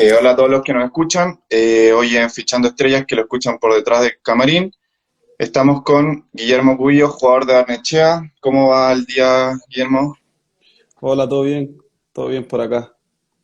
[0.00, 1.40] Eh, hola a todos los que nos escuchan.
[1.50, 4.72] Eh, hoy en Fichando Estrellas, que lo escuchan por detrás del camarín,
[5.36, 8.20] estamos con Guillermo Cubillo, jugador de Arnechea.
[8.40, 10.16] ¿Cómo va el día, Guillermo?
[11.00, 11.78] Hola, ¿todo bien?
[12.12, 12.94] Todo bien por acá.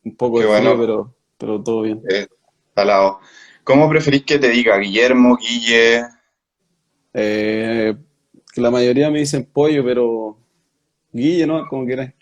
[0.04, 0.80] Un poco Qué de frío, bueno.
[0.80, 2.02] pero, pero todo bien.
[2.08, 2.28] Eh,
[2.76, 3.20] al lado.
[3.64, 4.76] ¿Cómo preferís que te diga?
[4.78, 6.02] Guillermo, Guille.
[7.14, 7.94] Eh,
[8.52, 10.36] que la mayoría me dicen pollo, pero
[11.12, 11.66] Guille, ¿no?
[11.68, 12.12] Como quieras.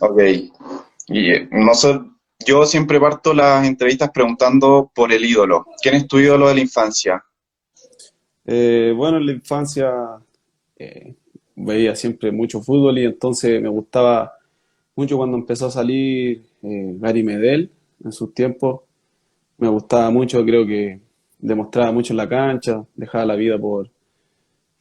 [0.00, 0.20] Ok.
[1.08, 1.48] Guille.
[1.50, 2.12] Noso-
[2.46, 5.66] yo siempre parto las entrevistas preguntando por el ídolo.
[5.82, 7.24] ¿Quién es tu ídolo de la infancia?
[8.44, 9.90] Eh, bueno, en la infancia
[10.78, 11.14] eh,
[11.56, 14.32] veía siempre mucho fútbol y entonces me gustaba
[14.94, 17.70] mucho cuando empezó a salir eh, Gary Medel
[18.04, 18.82] en sus tiempos.
[19.58, 21.00] Me gustaba mucho, creo que
[21.38, 23.90] demostraba mucho en la cancha, dejaba la vida por,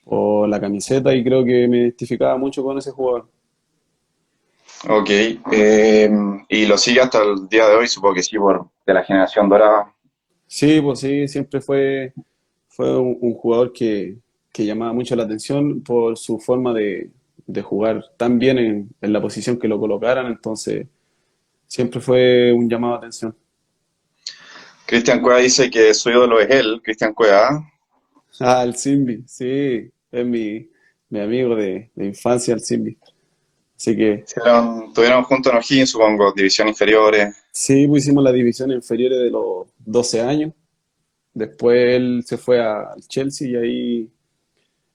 [0.06, 3.30] por la camiseta y creo que me identificaba mucho con ese jugador.
[4.90, 5.10] Ok.
[5.52, 6.10] eh,
[6.50, 9.50] y lo sigue hasta el día de hoy, supongo que sí, por de la generación
[9.50, 9.94] dorada.
[10.48, 12.14] Sí, pues sí, siempre fue,
[12.68, 14.18] fue un, un jugador que,
[14.52, 17.12] que llamaba mucho la atención por su forma de,
[17.48, 20.88] de jugar tan bien en, en la posición que lo colocaran, entonces
[21.68, 23.38] siempre fue un llamado de atención.
[24.88, 27.64] Cristian Cueva dice que su ídolo es él, Cristian Cueva.
[28.40, 30.70] Ah, el Simbi, sí, es mi,
[31.10, 32.98] mi amigo de, de infancia, el Simbi.
[33.78, 37.36] Así que Estuvieron juntos en O'Higgins, supongo, división inferiores.
[37.52, 40.54] sí, pues hicimos la división inferiores de los 12 años.
[41.34, 44.10] Después él se fue al Chelsea y ahí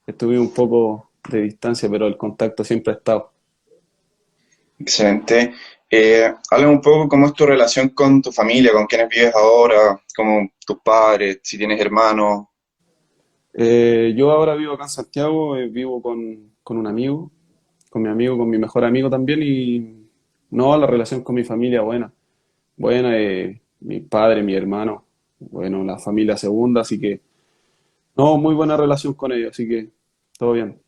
[0.07, 3.31] estuve un poco de distancia, pero el contacto siempre ha estado.
[4.79, 5.53] Excelente.
[5.89, 10.01] Eh, háblame un poco cómo es tu relación con tu familia, con quiénes vives ahora,
[10.15, 12.45] como tus padres, si tienes hermanos.
[13.53, 17.31] Eh, yo ahora vivo acá en Santiago, eh, vivo con, con un amigo,
[17.89, 20.07] con mi amigo, con mi mejor amigo también y
[20.51, 22.11] no, la relación con mi familia buena,
[22.77, 25.05] buena, eh, mi padre, mi hermano,
[25.39, 27.21] bueno, la familia segunda, así que
[28.15, 29.89] no, muy buena relación con ellos, así que
[30.37, 30.79] todo bien.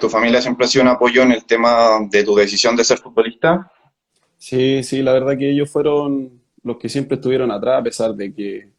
[0.00, 2.98] Tu familia siempre ha sido un apoyo en el tema de tu decisión de ser
[2.98, 3.70] futbolista.
[4.36, 8.34] Sí, sí, la verdad que ellos fueron los que siempre estuvieron atrás, a pesar de
[8.34, 8.75] que,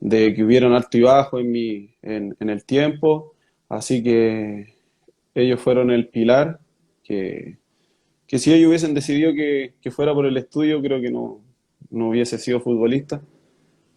[0.00, 3.34] de que hubieron alto y bajo en mi, en, en el tiempo.
[3.68, 4.74] Así que
[5.34, 6.60] ellos fueron el pilar
[7.02, 7.58] que,
[8.26, 11.40] que si ellos hubiesen decidido que, que fuera por el estudio, creo que no,
[11.90, 13.20] no hubiese sido futbolista.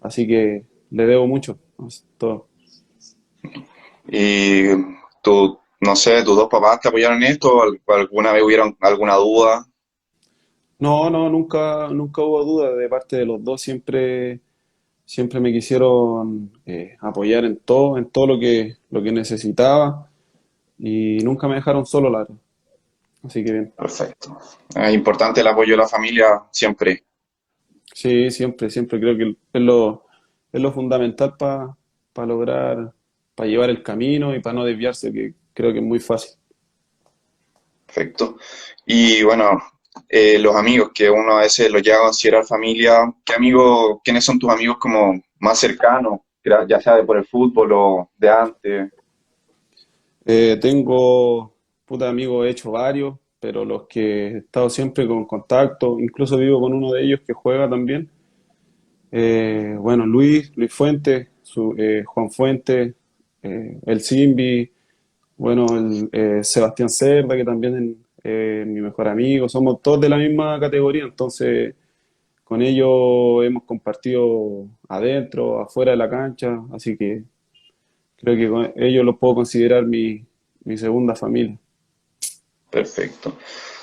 [0.01, 1.87] Así que le debo mucho a
[2.17, 2.47] todo.
[4.07, 4.69] Y
[5.21, 9.65] tú, no sé, tus dos papás te apoyaron en esto, alguna vez hubieron alguna duda.
[10.79, 13.61] No, no, nunca, nunca hubo duda de parte de los dos.
[13.61, 14.39] Siempre,
[15.09, 20.07] siempre me quisieron eh, apoyar en todo, en todo lo que, lo que necesitaba
[20.77, 22.27] y nunca me dejaron solo, la.
[23.23, 23.73] Así que bien.
[23.75, 24.37] Perfecto.
[24.75, 27.05] Es importante el apoyo de la familia siempre.
[27.91, 30.05] Sí, siempre, siempre creo que es lo,
[30.53, 32.93] es lo fundamental para lograr,
[33.33, 36.37] para llevar el camino y para no desviarse, que creo que es muy fácil.
[37.87, 38.37] Perfecto.
[38.85, 39.59] Y bueno,
[40.09, 44.25] eh, los amigos que uno a veces los llega a considerar familia, ¿qué amigos, quiénes
[44.25, 46.19] son tus amigos como más cercanos,
[46.67, 48.91] ya sea de por el fútbol o de antes?
[50.25, 51.55] Eh, tengo,
[51.85, 56.59] puta amigos, he hecho varios, pero los que he estado siempre con contacto, incluso vivo
[56.59, 58.09] con uno de ellos que juega también.
[59.11, 62.93] Eh, bueno, Luis, Luis Fuentes, su- eh, Juan Fuentes,
[63.41, 64.71] eh, el Simbi,
[65.37, 65.65] bueno,
[66.13, 71.03] el, Sebastián Cerda, que también es mi mejor amigo, somos todos de la misma categoría,
[71.03, 71.75] entonces
[72.43, 77.23] con ellos hemos compartido adentro, afuera de la cancha, así que
[78.17, 80.25] creo que con ellos los puedo considerar mi,
[80.63, 81.57] mi segunda familia.
[82.69, 83.37] Perfecto.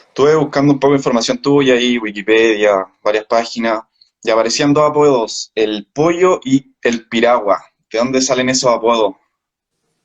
[0.09, 3.83] Estuve buscando un poco de información tuya ahí, Wikipedia, varias páginas,
[4.23, 7.63] y aparecían dos apodos, el pollo y el piragua.
[7.93, 9.15] ¿De dónde salen esos apodos?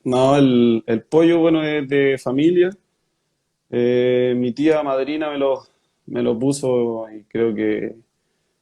[0.03, 2.69] No, el, el pollo, bueno, es de familia.
[3.71, 5.63] Eh, mi tía madrina me lo,
[6.07, 7.95] me lo puso y creo que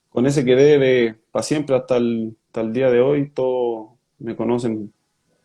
[0.09, 3.29] con ese quedé de para siempre hasta el, hasta el día de hoy.
[3.29, 3.89] Todos
[4.19, 4.93] me conocen,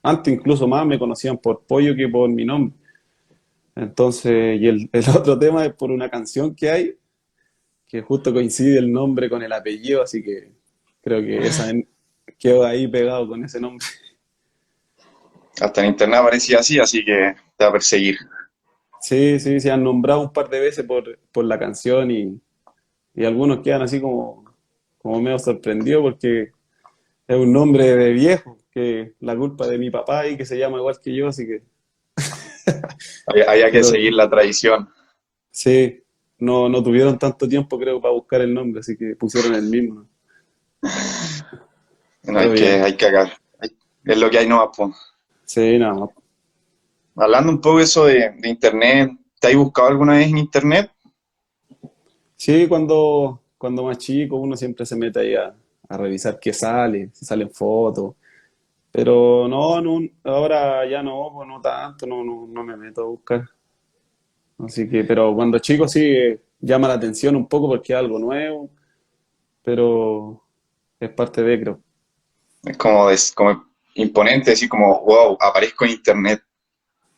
[0.03, 2.77] antes incluso más me conocían por pollo que por mi nombre.
[3.75, 6.97] Entonces, y el, el otro tema es por una canción que hay,
[7.89, 10.53] que justo coincide el nombre con el apellido, así que
[11.03, 11.73] creo que esa
[12.39, 13.87] quedó ahí pegado con ese nombre.
[15.61, 18.17] Hasta en internet aparecía así, así que te va a perseguir.
[19.05, 22.41] Sí, sí, se han nombrado un par de veces por, por la canción y,
[23.15, 24.47] y algunos quedan así como,
[24.97, 26.53] como medio sorprendidos porque
[27.29, 30.79] es un nombre de viejo, que la culpa de mi papá y que se llama
[30.79, 31.63] igual que yo, así que...
[33.47, 34.89] Había que seguir la tradición.
[35.51, 36.03] Sí,
[36.39, 40.09] no, no tuvieron tanto tiempo creo para buscar el nombre, así que pusieron el mismo.
[42.23, 43.07] No, hay que, hay que.
[44.07, 44.97] Es lo que hay no pues.
[45.45, 46.09] Sí, nada
[47.17, 50.91] Hablando un poco eso de, internet, ¿te has buscado alguna vez en internet?
[52.37, 55.55] Sí, cuando, cuando más chico uno siempre se mete ahí a,
[55.89, 58.15] revisar qué sale, si salen fotos.
[58.91, 63.07] Pero no, no, ahora ya no, pues no tanto, no, no, no me meto a
[63.07, 63.49] buscar.
[64.59, 68.19] Así que, pero cuando chico sí eh, llama la atención un poco porque es algo
[68.19, 68.71] nuevo,
[69.63, 70.43] pero
[70.99, 71.81] es parte de, creo.
[72.65, 73.65] Es como, es como
[73.95, 76.43] imponente, así como, wow, aparezco en internet.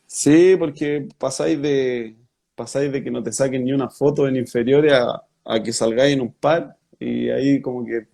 [0.07, 2.17] Sí, porque pasáis de,
[2.55, 6.15] pasáis de que no te saquen ni una foto en inferiores a, a que salgáis
[6.15, 8.07] en un par y ahí como que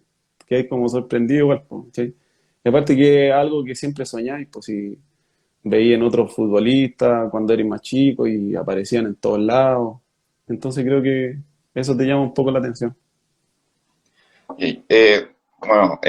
[0.56, 1.64] hay como sorprendido igual.
[2.64, 4.98] Y aparte que es algo que siempre soñáis, pues si
[5.64, 9.98] veía en otros futbolistas cuando eres más chico y aparecían en todos lados.
[10.48, 11.38] Entonces creo que
[11.74, 12.96] eso te llama un poco la atención.
[14.58, 15.28] Eh,
[15.60, 16.00] bueno,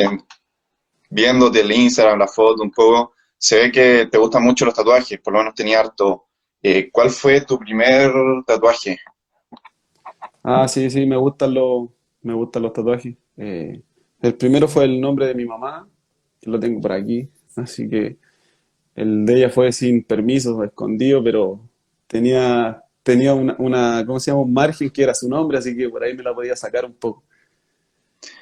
[1.10, 5.20] viéndote el Instagram, la foto un poco, se ve que te gustan mucho los tatuajes,
[5.20, 6.26] por lo menos tenía harto.
[6.62, 8.10] Eh, ¿Cuál fue tu primer
[8.46, 8.98] tatuaje?
[10.42, 11.88] Ah, sí, sí, me gustan los,
[12.22, 13.14] me gustan los tatuajes.
[13.36, 13.82] Eh,
[14.20, 15.88] el primero fue el nombre de mi mamá,
[16.40, 18.16] que lo tengo por aquí, así que
[18.94, 21.68] el de ella fue sin permiso, escondido, pero
[22.06, 24.42] tenía, tenía una, una, ¿cómo se llama?
[24.42, 26.94] Un margen que era su nombre, así que por ahí me la podía sacar un
[26.94, 27.24] poco.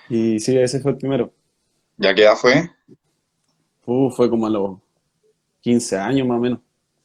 [0.08, 1.32] Y sí, ese fue el primero.
[1.96, 2.70] ¿Ya qué edad fue?
[3.84, 4.78] Uh, fue como a los
[5.60, 6.60] 15 años más o menos.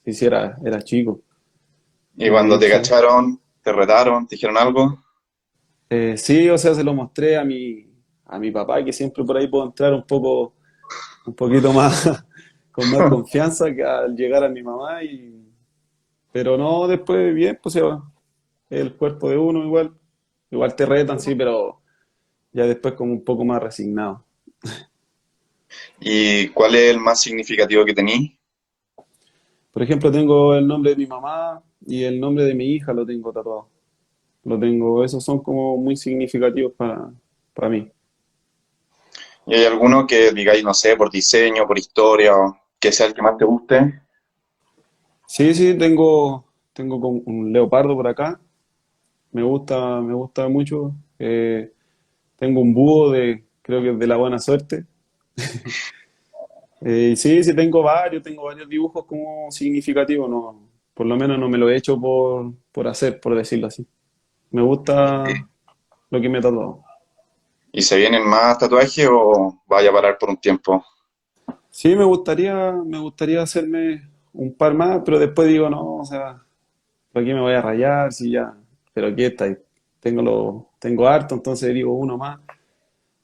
[0.05, 1.21] Sí, sí, era, era chico.
[2.15, 5.03] ¿Y cuando te cacharon, te retaron, te dijeron algo?
[5.89, 7.87] Eh, sí, o sea, se lo mostré a mi,
[8.25, 10.53] a mi papá, que siempre por ahí puedo entrar un poco,
[11.25, 12.09] un poquito más,
[12.71, 15.03] con más confianza que al llegar a mi mamá.
[15.03, 15.47] Y...
[16.31, 17.77] Pero no, después bien, pues
[18.69, 19.93] el cuerpo de uno igual.
[20.49, 21.81] Igual te retan, sí, pero
[22.53, 24.25] ya después como un poco más resignado.
[25.99, 28.31] ¿Y cuál es el más significativo que tenéis?
[29.71, 33.05] Por ejemplo, tengo el nombre de mi mamá y el nombre de mi hija lo
[33.05, 33.67] tengo tatuado.
[34.43, 37.11] Lo tengo, esos son como muy significativos para,
[37.53, 37.91] para mí.
[39.45, 42.33] ¿Y hay alguno que digáis, no sé, por diseño, por historia,
[42.79, 44.01] que sea el que más te guste?
[45.25, 48.39] Sí, sí, tengo, tengo un leopardo por acá.
[49.31, 50.93] Me gusta, me gusta mucho.
[51.19, 51.71] Eh,
[52.37, 54.85] tengo un búho de, creo que es de la buena suerte.
[56.81, 60.29] eh, sí, sí, tengo varios, tengo varios dibujos como significativos.
[60.29, 63.87] No, por lo menos no me lo he hecho por, por hacer, por decirlo así.
[64.51, 65.23] Me gusta
[66.09, 66.83] lo que me he tatuado.
[67.71, 70.83] ¿Y se vienen más tatuajes o vaya a parar por un tiempo?
[71.69, 76.41] Sí, me gustaría, me gustaría hacerme un par más, pero después digo, no, o sea,
[77.11, 78.11] ¿por qué me voy a rayar?
[78.11, 78.55] Si ya,
[78.93, 79.45] pero aquí está,
[79.99, 82.39] tengo, lo, tengo harto, entonces digo uno más.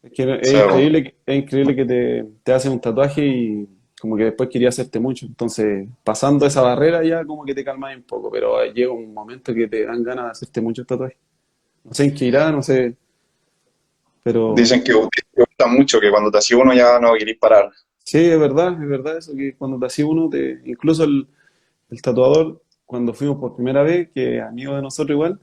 [0.04, 3.68] Es, que es, increíble, es increíble que te, te haces un tatuaje y
[4.00, 5.26] como que después quería hacerte mucho.
[5.26, 9.54] Entonces, pasando esa barrera ya como que te calmas un poco, pero llega un momento
[9.54, 11.18] que te dan ganas de hacerte muchos tatuajes.
[11.86, 12.96] No sé en qué irá, no sé,
[14.24, 14.54] pero...
[14.56, 17.70] Dicen que te gusta mucho, que cuando te hace uno ya no querés parar.
[18.04, 21.28] Sí, es verdad, es verdad eso, que cuando te hacía uno, te, incluso el,
[22.02, 25.40] tatuador, cuando fuimos por primera vez, que amigo de nosotros igual,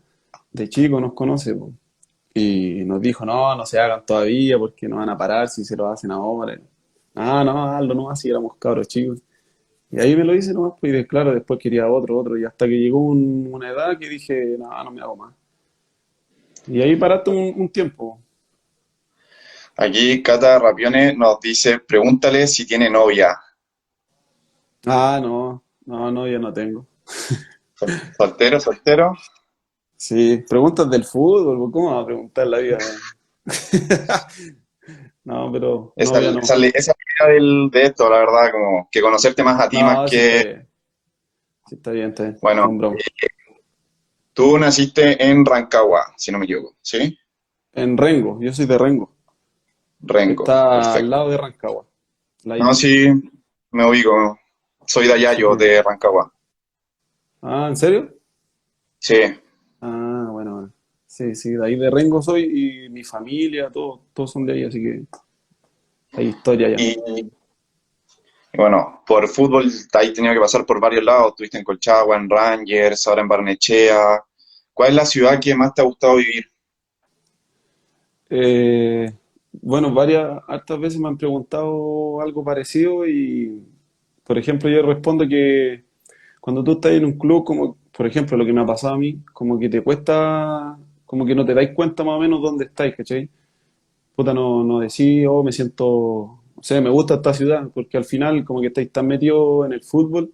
[0.51, 1.55] de chico nos conoce,
[2.35, 5.77] y nos dijo, no, no se hagan todavía porque no van a parar si se
[5.77, 6.59] lo hacen ahora.
[7.15, 9.21] Ah, no, hazlo no, así éramos cabros chicos.
[9.91, 12.67] Y ahí me lo hice nomás, pues, y claro, después quería otro, otro, y hasta
[12.67, 15.35] que llegó una edad que dije, no, no me hago más.
[16.69, 18.21] Y ahí paraste un tiempo.
[19.77, 23.35] Aquí Cata Rapione nos dice, pregúntale si tiene novia.
[24.87, 26.87] Ah, no, no, no, yo no tengo.
[28.19, 29.17] ¿Soltero, soltero?
[30.01, 32.79] Sí, preguntas del fútbol, ¿cómo va a preguntar la vida?
[35.25, 35.93] no, pero...
[35.95, 36.41] Esa, no.
[36.41, 36.95] esa, esa
[37.29, 40.67] del, de esto, la verdad, como que conocerte más a ti, más que...
[41.67, 42.39] Sí, está bien, está bien.
[42.41, 43.27] Bueno, eh,
[44.33, 47.19] tú naciste en Rancagua, si no me equivoco, ¿sí?
[47.75, 49.15] En Rengo, yo soy de Rengo.
[50.01, 50.45] Rengo.
[50.45, 51.85] Está al lado de Rancagua.
[52.45, 53.07] No, sí,
[53.73, 54.39] me ubico.
[54.87, 56.33] Soy de Ayayo, de Rancagua.
[57.43, 58.15] Ah, ¿en serio?
[58.99, 59.21] Sí.
[61.21, 64.65] Sí, sí, de ahí de Rengo soy y mi familia, todos, todos son de ahí,
[64.65, 65.03] así que
[66.15, 66.77] hay historia allá.
[66.79, 67.31] Y,
[68.57, 71.33] bueno, por fútbol ahí tenido que pasar por varios lados.
[71.33, 74.25] Estuviste en Colchagua, en Rangers, ahora en Barnechea.
[74.73, 76.47] ¿Cuál es la ciudad que más te ha gustado vivir?
[78.31, 79.13] Eh,
[79.61, 83.63] bueno, varias, hartas veces me han preguntado algo parecido y,
[84.25, 85.85] por ejemplo, yo respondo que
[86.41, 88.99] cuando tú estás en un club, como por ejemplo lo que me ha pasado a
[88.99, 90.79] mí, como que te cuesta,
[91.11, 93.29] como que no te dais cuenta más o menos dónde estáis, ¿cachai?
[94.15, 98.05] Puta, no, no decís, oh, me siento, o sea, me gusta esta ciudad, porque al
[98.05, 100.33] final como que estáis tan metidos en el fútbol,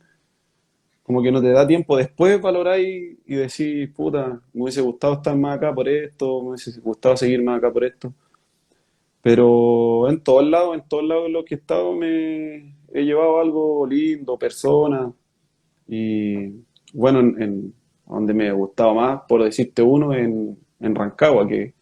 [1.02, 5.35] como que no te da tiempo después valoráis y decís, puta, me hubiese gustado estar
[5.35, 8.12] más acá por esto, me hubiese gustado seguir más acá por esto.
[9.23, 13.40] Pero en todos lados, en todos lados en los que he estado me he llevado
[13.40, 15.11] algo lindo, personas.
[15.88, 16.50] Y
[16.92, 17.73] bueno, en,
[18.06, 21.75] donde me ha gustado más, por decirte uno, en, en Rancagua, que,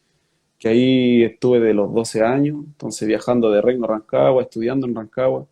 [0.59, 4.95] que ahí estuve de los 12 años, entonces viajando de Reino a Rancagua, estudiando en
[4.95, 5.47] Rancagua.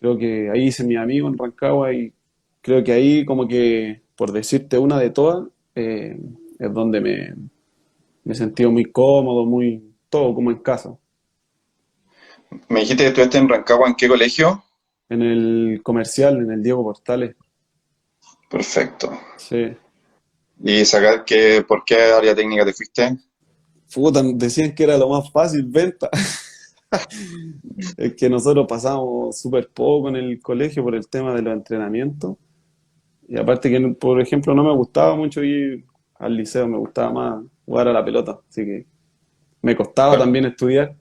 [0.00, 2.12] Creo que ahí hice mi amigo en Rancagua y
[2.60, 6.18] creo que ahí como que, por decirte una de todas, eh,
[6.58, 7.34] es donde me,
[8.24, 10.96] me he sentido muy cómodo, muy todo como en casa.
[12.68, 14.64] Me dijiste que estuviste en Rancagua, ¿en qué colegio?
[15.08, 17.36] En el comercial, en el Diego Portales.
[18.48, 19.10] Perfecto.
[19.36, 19.76] Sí.
[20.62, 23.16] ¿Y sacar que, por qué área técnica te fuiste?
[23.92, 26.08] Puta, decían que era lo más fácil, venta.
[27.96, 32.36] Es que nosotros pasamos súper poco en el colegio por el tema de los entrenamientos.
[33.26, 35.84] Y aparte que, por ejemplo, no me gustaba mucho ir
[36.14, 38.38] al liceo, me gustaba más jugar a la pelota.
[38.48, 38.86] Así que
[39.62, 40.94] me costaba también estudiar.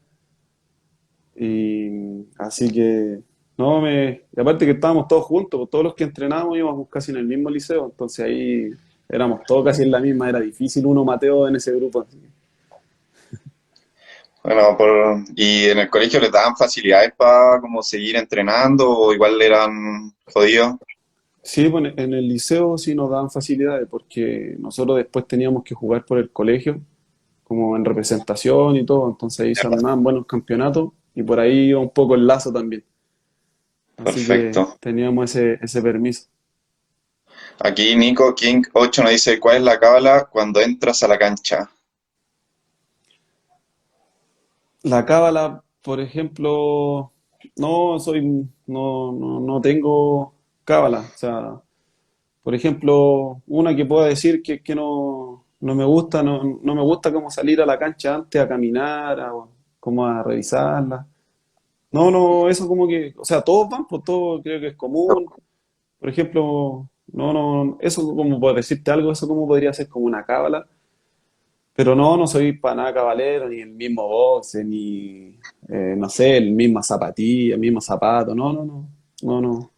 [1.35, 3.19] Y así que,
[3.57, 4.23] no, me...
[4.35, 7.49] Y aparte que estábamos todos juntos, todos los que entrenábamos íbamos casi en el mismo
[7.49, 7.85] liceo.
[7.85, 8.69] Entonces ahí
[9.15, 12.05] éramos todos casi en la misma, era difícil uno Mateo en ese grupo.
[12.05, 12.17] que-
[14.43, 19.41] bueno, por, ¿y en el colegio les daban facilidades para como seguir entrenando o igual
[19.41, 20.75] eran jodidos?
[21.41, 26.05] Sí, bueno, en el liceo sí nos daban facilidades porque nosotros después teníamos que jugar
[26.05, 26.81] por el colegio,
[27.43, 31.79] como en representación y todo, entonces ahí se armaban buenos campeonatos y por ahí iba
[31.81, 32.83] un poco el lazo también.
[33.97, 34.77] Así que Perfecto.
[34.79, 36.27] teníamos ese, ese permiso.
[37.59, 41.69] Aquí Nico King 8 nos dice, ¿cuál es la cábala cuando entras a la cancha?
[44.83, 47.11] La cábala, por ejemplo,
[47.55, 48.21] no soy,
[48.67, 50.33] no, no, no tengo
[50.65, 50.99] cábala.
[50.99, 51.61] O sea,
[52.41, 56.81] por ejemplo, una que pueda decir que, que no, no me gusta, no, no me
[56.81, 59.31] gusta como salir a la cancha antes a caminar, a,
[59.79, 61.07] como a revisarla.
[61.91, 65.25] No, no, eso como que, o sea, todos van, pues todo creo que es común.
[65.99, 70.25] Por ejemplo, no, no, eso como por decirte algo, eso como podría ser como una
[70.25, 70.67] cábala.
[71.75, 75.39] Pero no, no soy para nada cabalero, ni el mismo boxe, ni,
[75.69, 78.35] eh, no sé, el misma zapatilla, el mismo zapato.
[78.35, 78.87] No, no, no,
[79.23, 79.51] no, no.
[79.51, 79.71] Como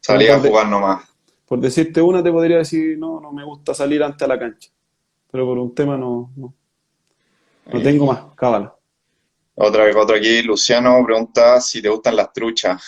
[0.00, 1.04] Salí a jugar nomás.
[1.46, 4.70] por decirte una, te podría decir, no, no me gusta salir antes a la cancha.
[5.30, 6.54] Pero por un tema no, no,
[7.72, 8.74] no tengo Y más cábala.
[9.56, 12.82] otra, otro aquí, Luciano pregunta si te gustan las truchas.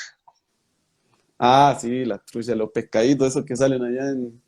[1.42, 4.42] Ah, sí, las truchas, los pescaditos, esos que salen allá en,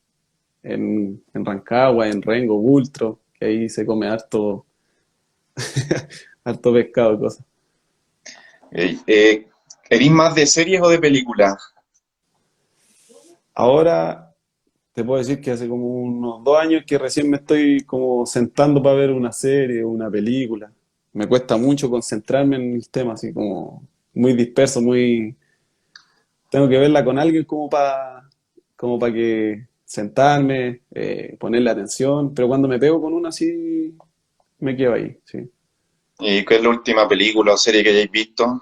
[0.62, 4.66] en, en Rancagua, en Rengo, Bultro, que ahí se come harto,
[6.44, 7.44] harto pescado y cosas.
[8.70, 9.48] Eh, eh,
[9.88, 11.56] ¿eres más de series o de películas?
[13.54, 14.34] Ahora
[14.92, 18.82] te puedo decir que hace como unos dos años que recién me estoy como sentando
[18.82, 20.70] para ver una serie o una película.
[21.14, 23.82] Me cuesta mucho concentrarme en el tema, así como
[24.12, 25.38] muy disperso, muy...
[26.52, 28.28] Tengo que verla con alguien como para
[28.76, 33.96] como para que sentarme, eh, ponerle atención, pero cuando me pego con una así,
[34.58, 35.50] me quedo ahí, sí.
[36.18, 38.60] ¿Y qué es la última película o serie que hayáis visto?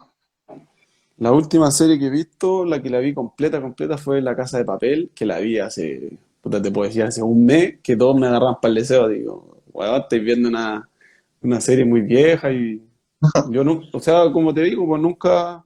[1.18, 4.59] La última serie que he visto, la que la vi completa, completa, fue La Casa
[4.59, 8.16] de Papel, que la vi hace, puta, te puedo decir, hace un mes, que todos
[8.16, 9.09] me agarran para el deseo.
[9.09, 10.88] Digo, weón, estoy viendo una,
[11.42, 12.80] una serie muy vieja y
[13.50, 15.64] yo no, o sea, como te digo, pues nunca,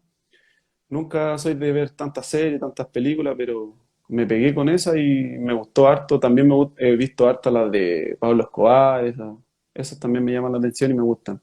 [0.88, 3.74] nunca soy de ver tantas series, tantas películas, pero
[4.08, 6.20] me pegué con esa y me gustó harto.
[6.20, 9.34] También me, gust- he visto harto las de Pablo Escobar, esas,
[9.74, 11.40] esas también me llaman la atención y me gustan.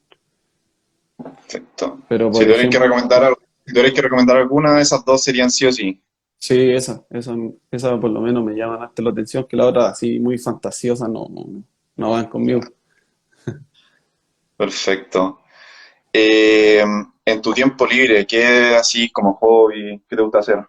[1.18, 1.98] Perfecto.
[2.08, 5.66] Pero, Si por tuvierais que recomendar, al- si que recomendar alguna, esas dos serían sí
[5.66, 6.02] o sí.
[6.38, 7.34] Sí, esa, esa,
[7.70, 11.06] esa por lo menos me llama harto la atención, que la otra así muy fantasiosa
[11.08, 11.64] no, no, no,
[11.96, 12.60] no van conmigo.
[14.56, 15.40] Perfecto.
[16.12, 16.84] Eh,
[17.24, 20.64] en tu tiempo libre, ¿qué así como hobby, qué te gusta hacer?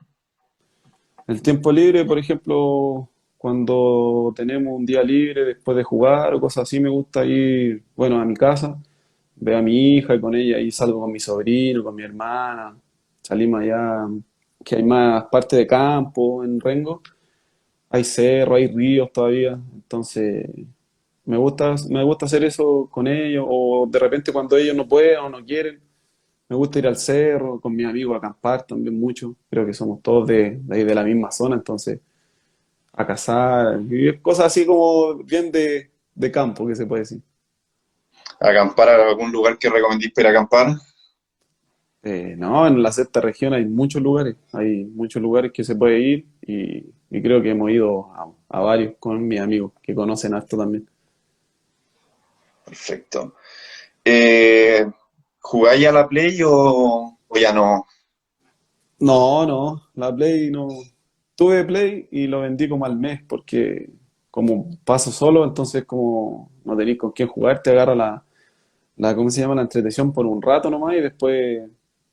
[1.27, 6.63] El tiempo libre, por ejemplo, cuando tenemos un día libre después de jugar o cosas
[6.63, 8.77] así, me gusta ir, bueno, a mi casa,
[9.36, 12.77] veo a mi hija y con ella ahí salgo con mi sobrino, con mi hermana,
[13.22, 14.07] salimos allá,
[14.63, 17.01] que hay más parte de campo en Rengo,
[17.89, 20.45] hay cerro, hay ríos todavía, entonces
[21.25, 25.19] Me gusta, me gusta hacer eso con ellos, o de repente cuando ellos no pueden
[25.19, 25.81] o no quieren,
[26.53, 29.36] me gusta ir al cerro con mis amigos a acampar también mucho.
[29.50, 32.00] Creo que somos todos de, de ahí de la misma zona, entonces
[32.93, 37.22] a cazar, y cosas así como bien de, de campo, que se puede decir.
[38.39, 40.75] ¿Acampar a algún lugar que recomendís para a acampar?
[42.03, 46.00] Eh, no, en la sexta región hay muchos lugares, hay muchos lugares que se puede
[46.01, 50.36] ir y, y creo que hemos ido a, a varios con mis amigos que conocen
[50.36, 50.88] esto también.
[52.63, 53.33] Perfecto.
[54.05, 54.86] Eh,
[55.43, 57.85] ¿jugáis a la Play o, o ya no?
[59.00, 60.67] No, no, la Play no.
[61.35, 63.89] Tuve Play y lo vendí como al mes porque
[64.31, 68.25] como paso solo, entonces como no tenéis con quién jugar, te agarra la,
[68.97, 69.55] la, ¿cómo se llama?
[69.55, 71.63] La entretención por un rato nomás y después,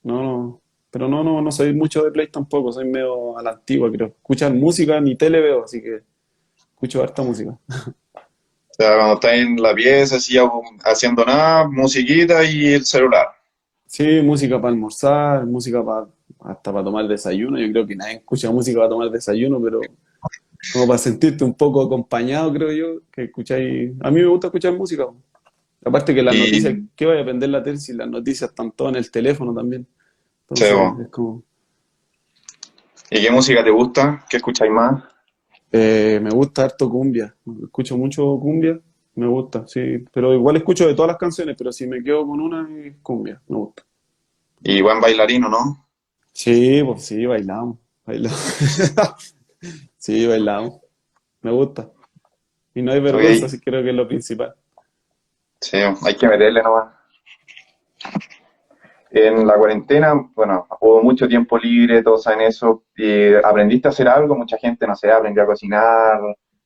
[0.04, 0.62] no, no.
[0.90, 4.08] Pero no, no, no soy mucho de Play tampoco, soy medio a la antigua, creo.
[4.08, 6.02] Escuchar música ni tele veo, así que
[6.74, 7.58] escucho harta música.
[8.80, 10.38] Sea, cuando estás en la pieza, así
[10.84, 13.26] haciendo nada, musiquita y el celular.
[13.84, 16.06] Sí, música para almorzar, música para
[16.38, 17.58] hasta para tomar desayuno.
[17.58, 19.82] Yo creo que nadie escucha música para tomar desayuno, pero
[20.72, 23.92] como para sentirte un poco acompañado, creo yo, que escucháis.
[24.00, 25.04] A mí me gusta escuchar música.
[25.84, 28.94] Aparte que las noticias, ¿qué vaya a aprender la tele si las noticias están todas
[28.94, 29.86] en el teléfono también?
[30.54, 31.42] sí, Entonces, es como.
[33.10, 34.24] ¿Y qué música te gusta?
[34.30, 35.04] ¿Qué escucháis más?
[35.72, 37.34] Eh, me gusta harto cumbia.
[37.64, 38.78] Escucho mucho cumbia,
[39.14, 40.04] me gusta, sí.
[40.12, 43.40] Pero igual escucho de todas las canciones, pero si me quedo con una, es cumbia,
[43.48, 43.82] me gusta.
[44.62, 45.86] Y buen bailarino, ¿no?
[46.32, 47.78] Sí, pues sí, bailamos.
[48.04, 49.34] Bailamos.
[49.98, 50.80] Sí, bailamos.
[51.42, 51.90] Me gusta.
[52.74, 54.54] Y no hay vergüenza, sí creo que es lo principal.
[55.60, 56.94] sí, hay que meterle nomás.
[59.12, 62.84] En la cuarentena, bueno, hubo mucho tiempo libre, todos saben eso.
[62.96, 64.36] y ¿aprendiste a hacer algo?
[64.36, 66.20] Mucha gente, no sé, aprendió a cocinar,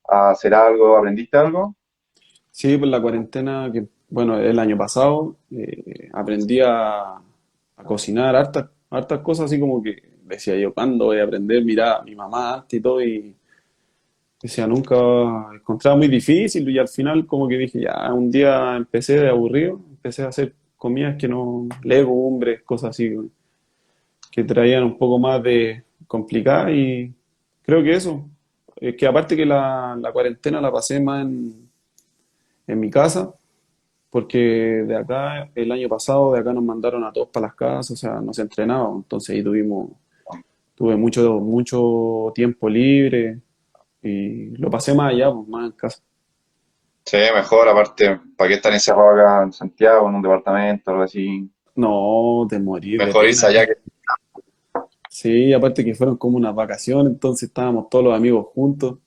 [0.07, 0.97] a hacer algo.
[0.97, 1.75] ¿Aprendiste algo?
[2.51, 7.17] Sí, pues la cuarentena, que bueno, el año pasado eh, aprendí a,
[7.77, 11.65] a cocinar hartas, hartas cosas, así como que decía yo, ¿cuándo voy a aprender?
[11.65, 13.35] Mira, mi mamá antes y todo, y
[14.41, 14.95] decía, nunca
[15.55, 19.81] encontraba muy difícil, y al final como que dije, ya, un día empecé de aburrido,
[19.91, 23.17] empecé a hacer comidas que no, legumbres, cosas así,
[24.31, 27.11] que traían un poco más de complicadas, y
[27.63, 28.29] creo que eso,
[28.77, 31.71] es que aparte que la, la cuarentena la pasé más en,
[32.67, 33.33] en mi casa,
[34.11, 34.39] porque
[34.87, 37.97] de acá, el año pasado, de acá nos mandaron a todos para las casas, o
[37.97, 39.89] sea, nos entrenábamos, entonces ahí tuvimos,
[40.75, 43.41] tuve mucho, mucho tiempo libre
[44.03, 46.03] y lo pasé más allá, pues, más en casa.
[47.05, 51.51] Sí, mejor, aparte, ¿para qué estar encerrado acá en Santiago, en un departamento, algo así?
[51.75, 53.75] No, te morí Mejor irse allá que...
[55.09, 58.99] Sí, aparte que fueron como unas vacaciones, entonces estábamos todos los amigos juntos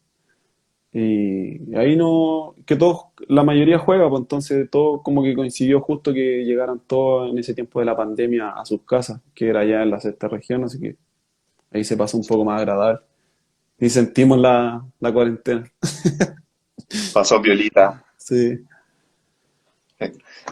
[0.94, 6.14] y ahí no, que todos, la mayoría juega, pues entonces todo como que coincidió justo
[6.14, 9.84] que llegaran todos en ese tiempo de la pandemia a sus casas, que era allá
[9.84, 10.96] en la sexta región, así que
[11.72, 13.02] ahí se pasó un poco más agradable
[13.80, 15.64] y sentimos la, la cuarentena.
[17.14, 18.04] pasó violita.
[18.18, 18.60] Sí.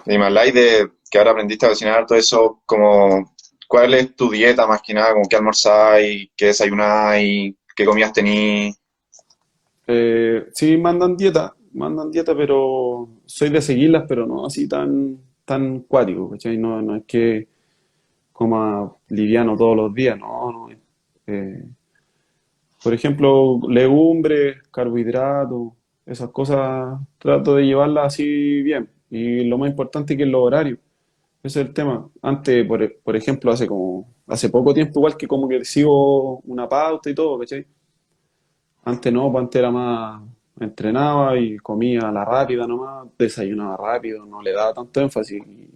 [0.05, 3.33] Y me habláis de que ahora aprendiste a cocinar, todo eso, como,
[3.67, 5.13] ¿cuál es tu dieta más que nada?
[5.13, 8.75] Como qué almorzáis, qué desayunáis, qué comidas tenéis.
[9.87, 15.81] Eh, sí, mandan dieta, mandan dieta, pero soy de seguirlas, pero no así tan, tan
[15.81, 16.57] cuático, ¿cachai?
[16.57, 17.47] No, no es que
[18.31, 20.69] coma liviano todos los días, no, no.
[21.27, 21.63] Eh,
[22.83, 25.73] por ejemplo, legumbres, carbohidratos,
[26.05, 28.89] esas cosas trato de llevarlas así bien.
[29.09, 30.79] Y lo más importante que es los horarios.
[31.43, 32.09] Ese es el tema.
[32.21, 36.39] Antes, por, e- por ejemplo, hace como, hace poco tiempo, igual que como que sigo
[36.41, 37.67] una pauta y todo, ¿cachai?
[38.83, 40.21] Antes no, pues antes era más,
[40.59, 45.41] entrenaba y comía a la rápida nomás, desayunaba rápido, no le daba tanto énfasis.
[45.45, 45.69] Y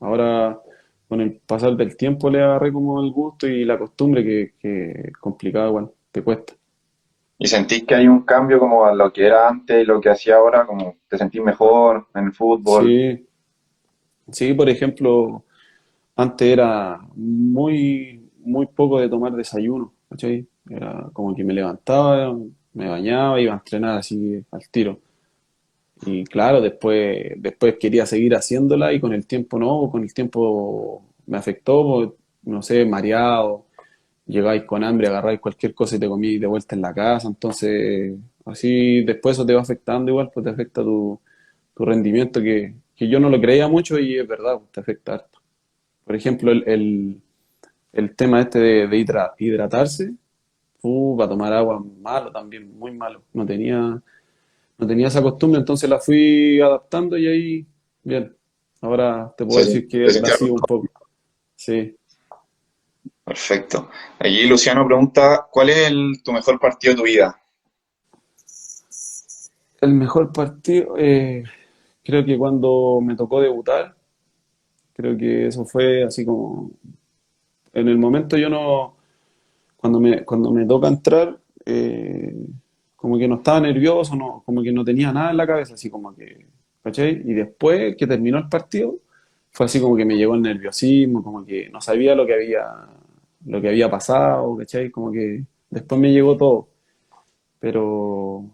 [0.00, 0.60] ahora,
[1.08, 5.12] con el pasar del tiempo, le agarré como el gusto y la costumbre que, que
[5.20, 6.54] complicado igual, te cuesta.
[7.42, 10.08] ¿Y sentís que hay un cambio como a lo que era antes y lo que
[10.08, 10.64] hacía ahora?
[10.64, 12.86] Como te sentís mejor en el fútbol.
[12.86, 13.26] Sí,
[14.30, 15.42] sí, por ejemplo,
[16.14, 20.46] antes era muy, muy poco de tomar desayuno, ¿cachai?
[20.70, 22.32] Era como que me levantaba,
[22.74, 25.00] me bañaba, iba a entrenar así al tiro.
[26.06, 31.02] Y claro, después, después quería seguir haciéndola y con el tiempo no, con el tiempo
[31.26, 32.10] me afectó, pues,
[32.44, 33.66] no sé, mareado,
[34.32, 38.14] llegáis con hambre, agarráis cualquier cosa y te comí de vuelta en la casa, entonces
[38.46, 41.20] así después eso te va afectando igual, pues te afecta tu,
[41.74, 45.14] tu rendimiento que, que yo no lo creía mucho y es verdad, pues, te afecta
[45.14, 45.40] harto.
[46.04, 47.22] Por ejemplo, el, el,
[47.92, 50.12] el tema este de, de hidra- hidratarse,
[50.82, 53.22] uh, para tomar agua, malo también, muy malo.
[53.34, 54.02] No tenía,
[54.78, 57.66] no tenía esa costumbre, entonces la fui adaptando y ahí,
[58.02, 58.36] bien.
[58.80, 60.88] Ahora te puedo Sí, decir que la sigo un poco.
[61.56, 61.96] Sí.
[63.24, 63.90] Perfecto.
[64.20, 67.36] Allí Luciano pregunta, ¿cuál es el- tu mejor partido de tu vida?
[69.82, 71.44] El mejor partido, eh,
[72.04, 73.94] creo que cuando me tocó debutar,
[74.94, 76.70] creo que eso fue así como,
[77.72, 78.96] en el momento yo no,
[79.76, 82.34] cuando me, cuando me toca entrar, eh,
[82.96, 85.90] como que no estaba nervioso, no, como que no tenía nada en la cabeza, así
[85.90, 86.46] como que,
[86.82, 87.22] ¿cachai?
[87.24, 88.96] Y después que terminó el partido,
[89.50, 92.64] fue así como que me llegó el nerviosismo, como que no sabía lo que había,
[93.46, 94.90] lo que había pasado, ¿cachai?
[94.90, 96.68] Como que después me llegó todo,
[97.60, 98.44] pero,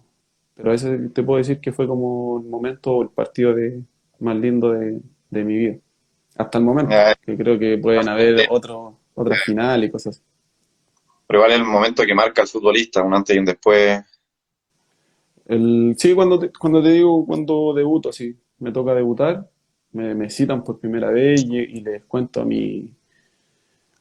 [0.54, 3.82] pero ese te puedo decir que fue como el momento, el partido de,
[4.20, 5.78] más lindo de, de mi vida,
[6.36, 10.24] hasta el momento, Ah, que creo que pueden haber otros, otras finales y cosas así.
[11.26, 14.02] Pero igual es el momento que marca al futbolista, un antes y un después.
[15.46, 19.48] El, sí, cuando te, cuando te digo, cuando debuto, sí, me toca debutar,
[19.92, 22.94] me, me citan por primera vez y, y les cuento a mi,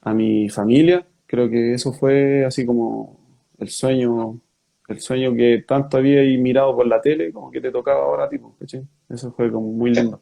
[0.02, 1.06] a mi familia.
[1.26, 3.20] Creo que eso fue así como
[3.58, 4.40] el sueño,
[4.88, 8.56] el sueño que tanto había mirado por la tele, como que te tocaba ahora, tipo,
[8.60, 8.88] ¿cachai?
[9.10, 10.22] Eso fue como muy lindo.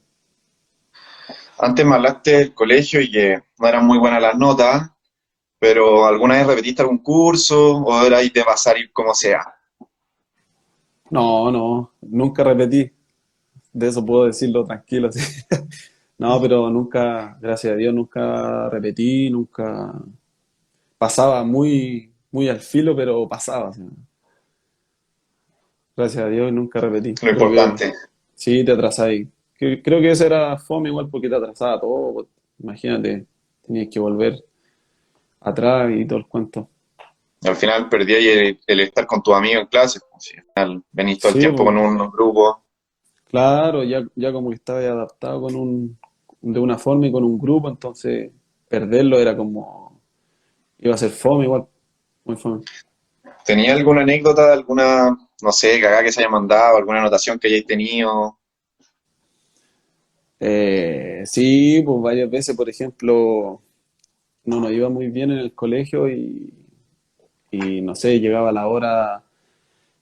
[1.57, 4.91] Antes me hablaste del colegio y que no eran muy buenas las notas,
[5.57, 9.41] pero ¿alguna vez repetiste algún curso o era ahí de pasar ir como sea?
[11.09, 12.91] No, no, nunca repetí,
[13.71, 15.21] de eso puedo decirlo tranquilo, sí.
[16.17, 19.93] No, pero nunca, gracias a Dios, nunca repetí, nunca
[20.97, 23.85] pasaba muy, muy al filo, pero pasaba, o sea,
[25.95, 27.17] gracias a Dios nunca repetí.
[27.21, 27.93] Lo Creo que importante.
[28.33, 29.27] sí, te atrasáis.
[29.57, 32.13] Creo que ese era fome igual porque te atrasaba todo.
[32.13, 32.27] pues,
[32.59, 33.27] Imagínate,
[33.63, 34.43] tenías que volver
[35.41, 36.69] atrás y todo el cuento.
[37.45, 40.01] Al final perdí el, el estar con tus amigos en clase.
[40.11, 42.65] pues, al final venís todo el Sí, tiempo pues, con un grupo.
[43.25, 45.99] claro, ya, ya como que estaba adaptado con un,
[46.53, 48.31] de una forma y con un grupo, entonces
[48.67, 49.99] perderlo era como,
[50.77, 51.65] iba a ser fome igual,
[52.23, 52.63] muy fome.
[53.43, 57.47] ¿Tenía alguna anécdota de alguna, no sé, cagada que se haya mandado, alguna anotación que
[57.47, 58.37] hayáis tenido?
[60.39, 63.61] Eh, sí, pues varias veces, por ejemplo,
[64.43, 66.53] no nos iba muy bien en el colegio y,
[67.49, 69.23] y no sé, llegaba la hora,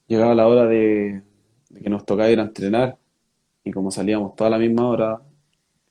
[0.08, 1.22] llegaba la hora de,
[1.70, 2.98] de que nos tocaba ir a entrenar
[3.64, 5.22] y como salíamos toda la misma hora,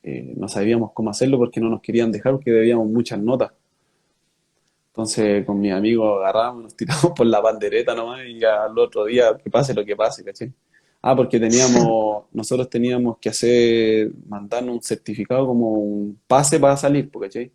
[0.03, 3.53] eh, no sabíamos cómo hacerlo porque no nos querían dejar porque debíamos muchas notas.
[4.89, 9.37] Entonces con mis amigos agarramos, nos tiramos por la bandereta nomás y al otro día
[9.43, 10.53] que pase lo que pase, ¿cachai?
[11.01, 17.11] Ah, porque teníamos, nosotros teníamos que hacer, mandarnos un certificado como un pase para salir,
[17.11, 17.51] ¿cachai?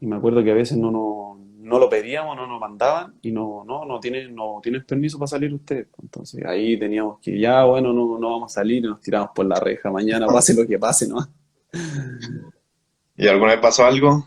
[0.00, 3.32] Y me acuerdo que a veces no, no, no lo pedíamos, no nos mandaban y
[3.32, 5.88] no, no, no tienen, no tienes permiso para salir ustedes.
[6.02, 9.46] Entonces ahí teníamos que, ya, bueno, no, no vamos a salir y nos tiramos por
[9.46, 9.90] la reja.
[9.90, 11.18] Mañana pase lo que pase, ¿no?
[13.16, 14.26] ¿Y alguna vez pasó algo?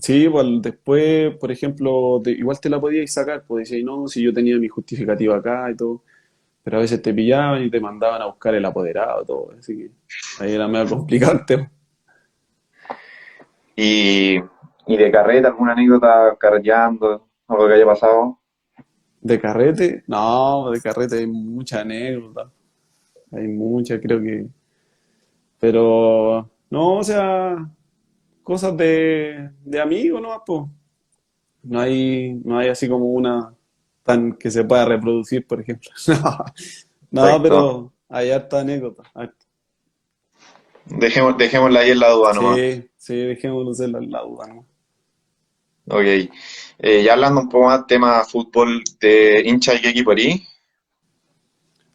[0.00, 4.22] Sí, pues después, por ejemplo, te- igual te la podíais sacar, pues decíais, no, si
[4.22, 6.02] yo tenía mi justificativo acá y todo,
[6.64, 9.90] pero a veces te pillaban y te mandaban a buscar el apoderado, todo, así que
[10.44, 11.72] ahí era medio complicado el tema.
[13.76, 14.40] ¿Y,
[14.86, 18.38] y de carreta, alguna anécdota carreteando, algo que haya pasado?
[19.20, 20.04] ¿De carrete?
[20.06, 22.50] No, de carrete hay mucha anécdota,
[23.32, 24.46] hay mucha, creo que,
[25.58, 27.68] pero no, o sea,
[28.42, 30.42] cosas de, de amigos, ¿no?
[30.44, 30.62] Pues,
[31.62, 33.54] no hay, no hay así como una
[34.02, 35.90] tan que se pueda reproducir, por ejemplo.
[37.10, 37.42] No, no, Perfecto.
[37.42, 39.04] pero hay harta anécdota.
[39.14, 39.46] harta.
[40.86, 42.56] Dejemos, dejémosla ahí en la duda nomás.
[42.56, 44.66] Sí, sí, dejémoslo la, la duda, ¿no?
[45.86, 46.30] Ok.
[46.78, 50.40] Eh, ya hablando un poco más tema fútbol, de hincha qué equipo eres?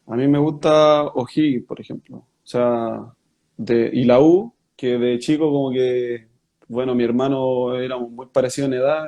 [0.06, 2.16] A mí me gusta O'Higgins, por ejemplo.
[2.18, 3.12] O sea,
[3.56, 6.26] de, y la U, que de chico como que,
[6.68, 9.04] bueno, mi hermano éramos muy parecidos en edad,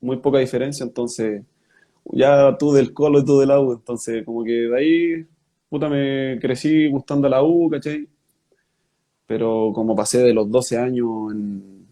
[0.00, 1.42] muy poca diferencia, entonces
[2.04, 5.26] ya tú del Colo y tú de la U, entonces como que de ahí,
[5.68, 8.08] puta, me crecí gustando la U, ¿cachai?
[9.26, 11.86] Pero como pasé de los 12 años en,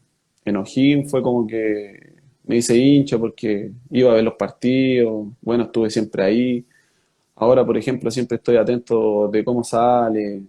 [0.44, 2.05] en fue como que
[2.46, 6.66] me hice hincha porque iba a ver los partidos, bueno, estuve siempre ahí.
[7.36, 10.42] Ahora, por ejemplo, siempre estoy atento de cómo sale.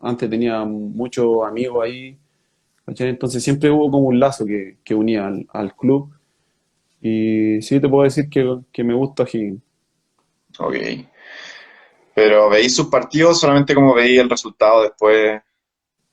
[0.00, 2.18] Antes tenía muchos amigos ahí.
[2.86, 6.12] Entonces siempre hubo como un lazo que, que unía al, al club.
[7.02, 9.62] Y sí te puedo decir que, que me gusta O'Higgins.
[10.58, 10.76] Ok.
[12.14, 15.40] Pero ¿veis sus partidos solamente como veis el resultado después?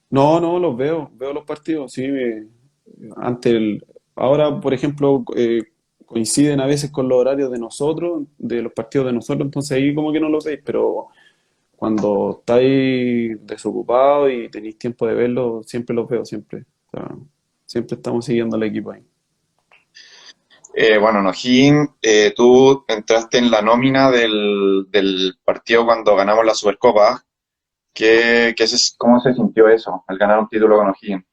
[0.10, 2.08] No, no, los veo, veo los partidos, sí.
[2.08, 2.48] me-
[3.18, 3.86] antes el-
[4.18, 5.64] ahora, por ejemplo, eh,
[6.06, 9.94] coinciden a veces con los horarios de nosotros, de los partidos de nosotros, entonces ahí
[9.94, 11.08] como que no los veis, pero
[11.76, 16.66] cuando estáis desocupados y tenéis tiempo de verlo, siempre los veo, siempre.
[17.66, 19.04] Siempre estamos siguiendo al equipo ahí.
[20.74, 24.88] Eh, bueno, Nojín, eh, tú entraste en la nómina del,
[25.44, 27.24] partido cuando ganamos la Supercopa.
[27.94, 28.56] ¿Qué,
[28.98, 31.26] cómo se sintió eso, al ganar un título con O'Higgins?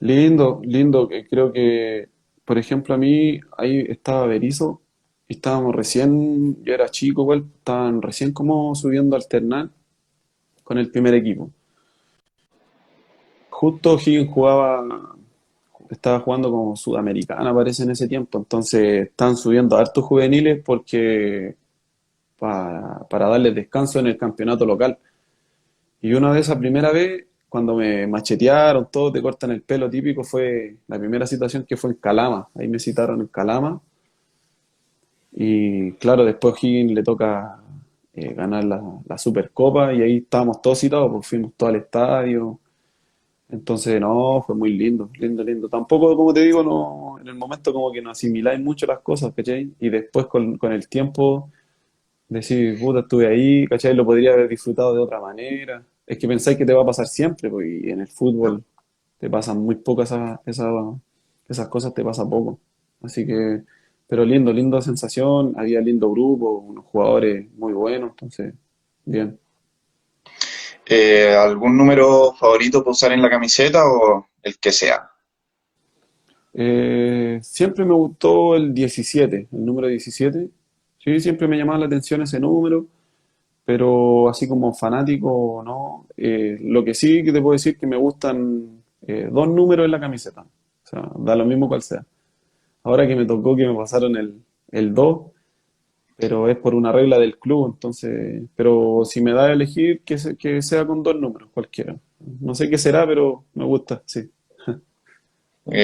[0.00, 2.08] Lindo, lindo, que creo que,
[2.44, 4.80] por ejemplo, a mí ahí estaba Berizzo
[5.26, 9.70] y estábamos recién, yo era chico igual, estaban recién como subiendo a alternar
[10.62, 11.50] con el primer equipo.
[13.50, 15.16] Justo Higgins jugaba,
[15.90, 21.56] estaba jugando como Sudamericana, parece, en ese tiempo, entonces estaban subiendo a hartos juveniles porque
[22.38, 24.96] para, para darles descanso en el campeonato local.
[26.00, 30.22] Y una de esa primera vez, cuando me machetearon, todo, te cortan el pelo típico,
[30.22, 32.48] fue la primera situación que fue en Calama.
[32.54, 33.80] Ahí me citaron en Calama.
[35.32, 37.60] Y claro, después Higgins le toca
[38.14, 42.58] eh, ganar la, Supercopa y ahí estábamos todos citados, pues fuimos todos al estadio.
[43.48, 45.68] Entonces, no, fue muy lindo, lindo, lindo.
[45.68, 49.32] Tampoco, como te digo, no, en el momento como que no asimiláis mucho las cosas,
[49.34, 49.72] ¿cachai?
[49.80, 51.50] Y después con, con el tiempo
[52.28, 53.94] decir, puta, estuve ahí, ¿cachai?
[53.94, 55.82] Lo podría haber disfrutado de otra manera.
[56.08, 58.64] Es que pensáis que te va a pasar siempre, pues, y en el fútbol
[59.18, 60.72] te pasan muy pocas esas, esas,
[61.48, 62.58] esas cosas, te pasa poco.
[63.02, 63.62] Así que,
[64.06, 68.54] pero lindo, linda sensación, había lindo grupo, unos jugadores muy buenos, entonces,
[69.04, 69.38] bien.
[70.86, 75.10] Eh, ¿algún número favorito para usar en la camiseta o el que sea?
[76.54, 80.48] Eh, siempre me gustó el 17, el número 17.
[81.04, 82.86] Sí, siempre me llamaba la atención ese número,
[83.68, 86.06] pero así como fanático, no.
[86.16, 89.90] Eh, lo que sí que te puedo decir que me gustan eh, dos números en
[89.92, 90.42] la camiseta.
[90.42, 92.04] O sea, da lo mismo cual sea.
[92.84, 95.32] Ahora que me tocó que me pasaron el, el 2,
[96.16, 100.18] pero es por una regla del club, entonces, pero si me da a elegir, que,
[100.18, 101.96] se- que sea con dos números, cualquiera.
[102.40, 104.30] No sé qué será, pero me gusta, sí.
[105.64, 105.76] Ok.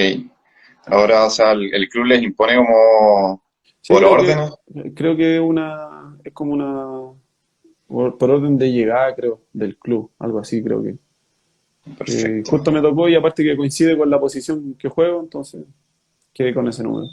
[0.86, 3.42] Ahora, o sea, el, el club les impone como
[3.82, 4.52] Sí, por creo órdenes.
[4.74, 7.12] que, creo que una, es como una,
[7.86, 10.96] por, por orden de llegada, creo, del club, algo así creo que.
[11.98, 12.50] Perfecto.
[12.50, 15.64] justo me tocó y aparte que coincide con la posición que juego, entonces
[16.32, 17.08] quedé con ese número.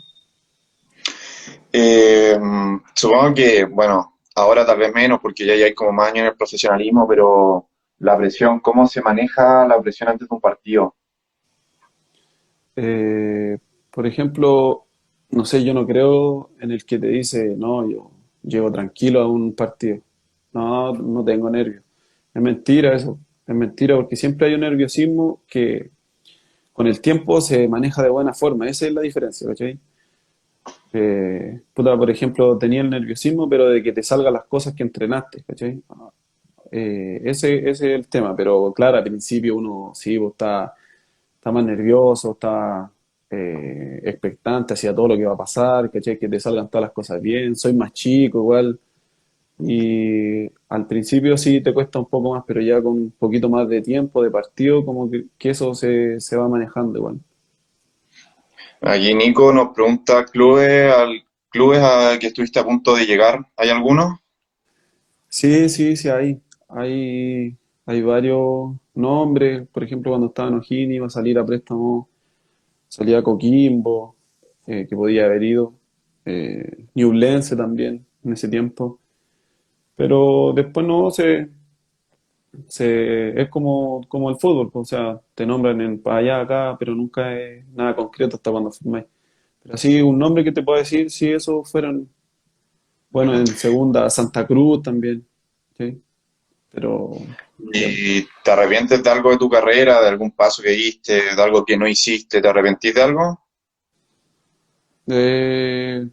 [1.73, 2.39] Eh,
[2.95, 6.27] supongo que, bueno, ahora tal vez menos porque ya, ya hay como más años en
[6.27, 7.67] el profesionalismo, pero
[7.99, 10.95] la presión, ¿cómo se maneja la presión antes de un partido?
[12.75, 13.57] Eh,
[13.91, 14.85] por ejemplo,
[15.29, 18.11] no sé, yo no creo en el que te dice, no, yo
[18.43, 19.99] llego tranquilo a un partido.
[20.53, 21.83] No, no tengo nervios.
[22.33, 25.91] Es mentira eso, es mentira porque siempre hay un nerviosismo que
[26.73, 28.67] con el tiempo se maneja de buena forma.
[28.67, 29.79] Esa es la diferencia, ¿cachai?
[30.93, 34.83] Eh, puta, por ejemplo, tenía el nerviosismo, pero de que te salgan las cosas que
[34.83, 35.81] entrenaste, ¿cachai?
[36.71, 40.73] Eh, ese, ese es el tema, pero claro, al principio uno sí, está,
[41.35, 42.91] está más nervioso, está
[43.29, 46.17] eh, expectante hacia todo lo que va a pasar, ¿cachai?
[46.17, 48.79] Que te salgan todas las cosas bien, soy más chico igual,
[49.61, 53.67] y al principio sí te cuesta un poco más, pero ya con un poquito más
[53.67, 57.19] de tiempo, de partido, como que, que eso se, se va manejando igual.
[58.81, 63.45] Aquí Nico nos pregunta, ¿clubes, al, clubes a que estuviste a punto de llegar?
[63.55, 64.19] ¿Hay alguno?
[65.27, 71.05] Sí, sí, sí, hay, hay, hay varios nombres, por ejemplo, cuando estaba en O'Higgins iba
[71.05, 72.09] a salir a préstamo,
[72.87, 74.15] salía Coquimbo,
[74.65, 75.73] eh, que podía haber ido,
[76.25, 78.99] eh, Ñublense también en ese tiempo,
[80.01, 81.47] pero después no se,
[82.67, 86.75] se, es como, como el fútbol, pues, o sea, te nombran en, para allá, acá,
[86.79, 89.05] pero nunca es nada concreto hasta cuando firmáis.
[89.61, 92.09] Pero así, un nombre que te puedo decir, si eso fueron,
[93.11, 95.23] bueno, en segunda, Santa Cruz también,
[95.77, 96.01] ¿sí?
[96.71, 97.11] Pero.
[97.73, 101.63] ¿Y te arrepientes de algo de tu carrera, de algún paso que diste, de algo
[101.63, 102.41] que no hiciste?
[102.41, 103.39] ¿Te arrepentís de algo?
[105.07, 106.09] Eh,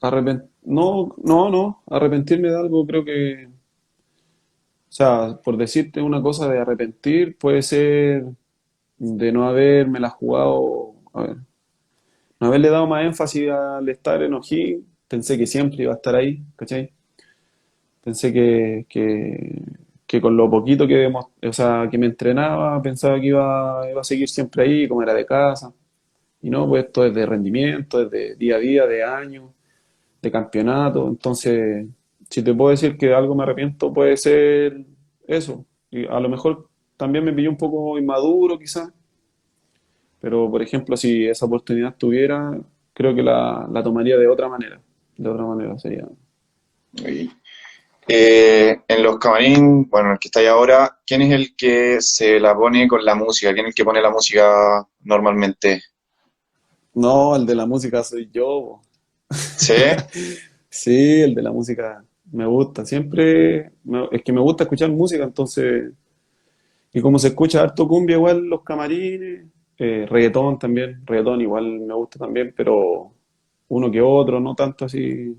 [0.00, 6.48] arrepent- no, no, no, arrepentirme de algo creo que, o sea, por decirte una cosa
[6.48, 8.24] de arrepentir, puede ser
[8.98, 11.36] de no haberme la jugado, a ver,
[12.40, 16.14] no haberle dado más énfasis al estar en O'Higgins, pensé que siempre iba a estar
[16.16, 16.92] ahí, ¿cachai?
[18.02, 19.62] Pensé que, que,
[20.06, 24.04] que con lo poquito que, o sea, que me entrenaba, pensaba que iba, iba a
[24.04, 25.72] seguir siempre ahí, como era de casa.
[26.42, 29.50] Y no, pues esto es de rendimiento, es de día a día, de años,
[30.24, 31.06] de campeonato.
[31.06, 31.86] Entonces,
[32.28, 34.84] si te puedo decir que algo me arrepiento, puede ser
[35.26, 35.64] eso.
[35.90, 38.90] Y a lo mejor también me pilló un poco inmaduro, quizás.
[40.20, 42.58] Pero, por ejemplo, si esa oportunidad tuviera,
[42.92, 44.80] creo que la, la tomaría de otra manera.
[45.16, 46.06] De otra manera sería.
[48.06, 52.38] Eh, en los camarín, bueno, el que está ahí ahora, ¿quién es el que se
[52.38, 53.52] la pone con la música?
[53.52, 55.82] ¿Quién es el que pone la música normalmente?
[56.94, 58.80] No, el de la música soy yo.
[59.34, 59.72] ¿Sí?
[60.76, 62.84] Sí, el de la música me gusta.
[62.84, 65.92] Siempre, me- es que me gusta escuchar música, entonces,
[66.92, 69.46] y como se escucha harto cumbia igual los camarines,
[69.78, 73.12] eh, reggaetón también, reggaetón igual me gusta también, pero
[73.68, 75.36] uno que otro, no tanto así.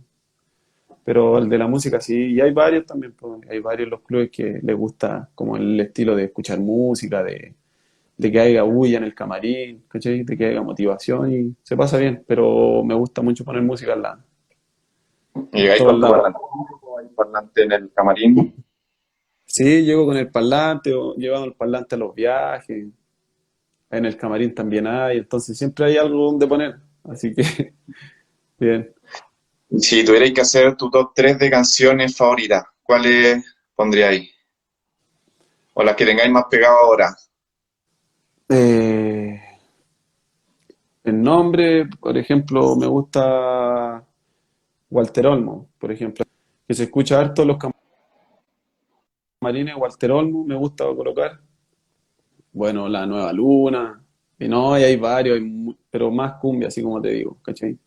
[1.04, 4.30] Pero el de la música sí, y hay varios también, pues, hay varios los clubes
[4.32, 7.56] que les gusta como el estilo de escuchar música, de,
[8.18, 10.24] de que haya bulla en el camarín, ¿cachai?
[10.24, 14.02] De que haya motivación y se pasa bien, pero me gusta mucho poner música en
[14.02, 14.20] la,
[15.52, 16.40] ¿Y llegáis con tu parlante?
[16.82, 18.66] ¿O ¿Hay parlante en el camarín?
[19.46, 22.88] Sí, llego con el parlante o llevamos el parlante a los viajes,
[23.90, 27.74] en el camarín también hay, entonces siempre hay algo donde poner, así que
[28.60, 28.94] bien.
[29.78, 33.44] Si tuvierais que hacer tu top 3 de canciones favoritas, ¿cuáles
[33.76, 34.30] pondríais?
[35.74, 37.16] O las que tengáis más pegado ahora.
[38.50, 39.42] Eh,
[41.04, 44.04] el nombre, por ejemplo, me gusta
[44.90, 46.26] Walter Olmo, por ejemplo,
[46.68, 47.58] que se escucha harto los
[49.42, 51.40] camarines, Walter Olmo, me gusta colocar.
[52.54, 54.02] Bueno, La Nueva Luna,
[54.40, 57.78] y no, y hay varios, hay pero más cumbia, así como te digo, ¿cachai?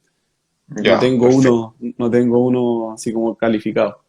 [0.69, 1.75] No Ya, tengo perfecto.
[1.81, 4.03] uno, no tengo uno así como calificado.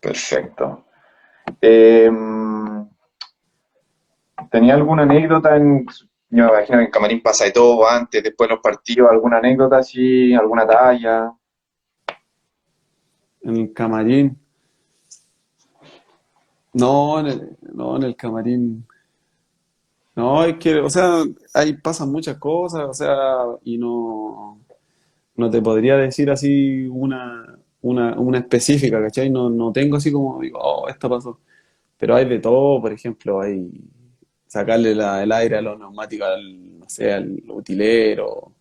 [0.00, 0.84] Perfecto.
[1.60, 2.10] Eh,
[4.50, 5.86] ¿tenía alguna anécdota en,
[6.30, 9.38] yo me imagino que en Camarín pasa de todo antes, después de los partidos, alguna
[9.38, 11.32] anécdota así, alguna talla?
[13.42, 14.36] En el camarín,
[16.74, 18.86] no, en el, no, en el camarín,
[20.16, 21.22] no, es que, o sea,
[21.54, 24.60] ahí pasan muchas cosas, o sea, y no,
[25.36, 29.30] no te podría decir así una, una, una específica, ¿cachai?
[29.30, 31.40] No, no tengo así como, digo, oh, esto pasó.
[31.96, 33.70] Pero hay de todo, por ejemplo, hay
[34.48, 38.54] sacarle la- el aire a los neumáticos al, no sé, al utilero.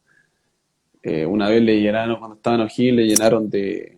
[1.02, 3.98] Eh, una vez le llenaron, cuando estaban O'Higgins, le llenaron de,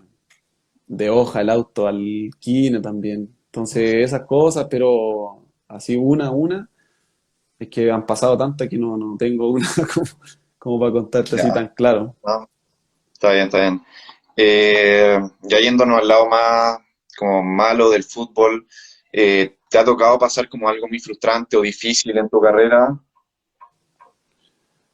[0.88, 3.30] de hoja el auto al Kine también.
[3.48, 6.70] Entonces, esas cosas, pero así una a una,
[7.60, 10.08] es que han pasado tantas que no, no tengo una como,
[10.60, 12.16] como para contarte así tan claro.
[13.14, 13.82] Está bien, está bien.
[14.38, 16.80] Eh, ya yéndonos al lado más
[17.18, 18.66] como malo del fútbol,
[19.12, 23.00] eh, ¿te ha tocado pasar como algo muy frustrante o difícil en tu carrera?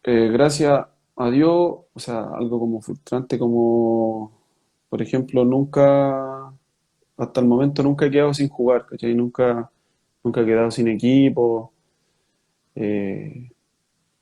[0.04, 0.86] Eh, gracias
[1.16, 1.50] a Dios,
[1.94, 4.32] o sea, algo como frustrante, como,
[4.90, 6.54] por ejemplo, nunca,
[7.18, 9.16] hasta el momento nunca he quedado sin jugar, ¿cachai?
[9.16, 9.72] Nunca,
[10.24, 11.74] nunca he quedado sin equipo.
[12.76, 13.52] eh,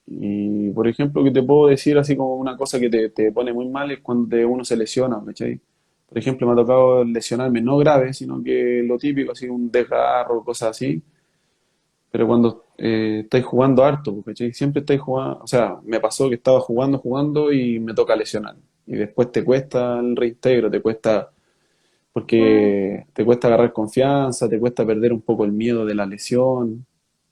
[0.08, 3.54] y, por ejemplo, que te puedo decir así como una cosa que te, te pone
[3.54, 5.62] muy mal es cuando uno se lesiona, ¿cachai?
[6.08, 10.44] Por ejemplo, me ha tocado lesionarme, no grave, sino que lo típico, así un desgarro,
[10.44, 11.02] cosas así.
[12.12, 14.54] Pero cuando eh, estáis jugando harto, ¿cachai?
[14.54, 18.56] Siempre estáis jugando, o sea, me pasó que estaba jugando, jugando y me toca lesionar.
[18.86, 21.32] Y después te cuesta el reintegro, te cuesta,
[22.14, 26.86] porque te cuesta agarrar confianza, te cuesta perder un poco el miedo de la lesión.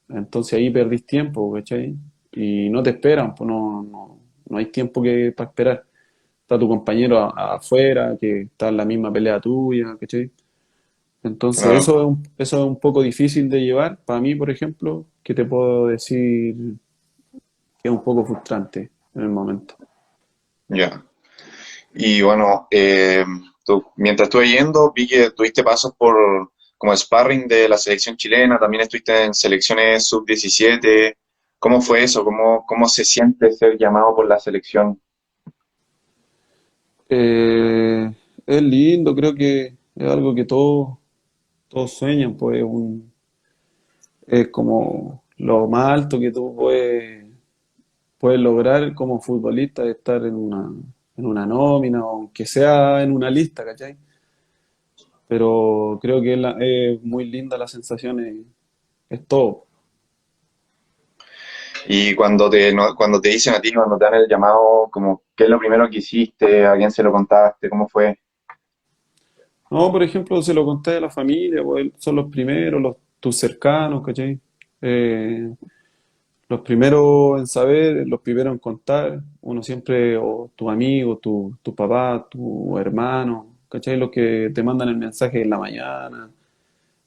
[0.10, 1.96] Entonces ahí perdís tiempo, ¿cachai?
[2.34, 5.86] Y no te esperan, pues no, no, no hay tiempo que para esperar.
[6.52, 10.30] Está tu compañero afuera, que está en la misma pelea tuya, ¿cachai?
[11.24, 13.98] Entonces, Claro, eso es un, eso es un poco difícil de llevar.
[14.04, 16.54] Para mí, por ejemplo, que te puedo decir
[17.32, 19.76] que es un poco frustrante en el momento.
[20.68, 21.02] ya.
[21.94, 23.24] Y bueno, eh,
[23.66, 28.60] tú, mientras estuve yendo, vi que tuviste pasos por como sparring de la selección chilena,
[28.60, 31.16] también estuviste en selecciones sub-17.
[31.60, 32.26] ¿Cómo fue eso?
[32.26, 35.00] ¿Cómo, cómo se siente ser llamado por la selección?
[37.13, 38.10] Eh,
[38.45, 40.97] es lindo, creo que es algo que todos,
[41.67, 42.63] todos sueñan, pues
[44.28, 47.26] es como lo más alto que tú puedes,
[48.17, 50.71] puedes lograr como futbolista, es estar en una,
[51.17, 53.97] en una nómina, aunque sea en una lista, ¿cachai?
[55.28, 58.36] Pero creo que es, es muy linda la sensación, es,
[59.10, 59.65] es todo.
[61.88, 65.24] Y cuando te, no- cuando te dicen a ti, cuando te dan el llamado, como,
[65.36, 66.66] ¿qué es lo primero que hiciste?
[66.66, 67.70] ¿A quién se lo contaste?
[67.70, 68.18] ¿Cómo fue?
[69.70, 73.38] No, por ejemplo, se lo conté a la familia, pues son los primeros, los, tus
[73.38, 74.38] cercanos, ¿cachai?
[74.82, 75.50] Eh,
[76.50, 81.76] los primeros en saber, los primeros en contar, uno siempre, o tu amigo, tu, tu
[81.76, 83.98] papá, tu hermano, ¿cachai?
[83.98, 86.30] Los que te mandan el mensaje en la mañana,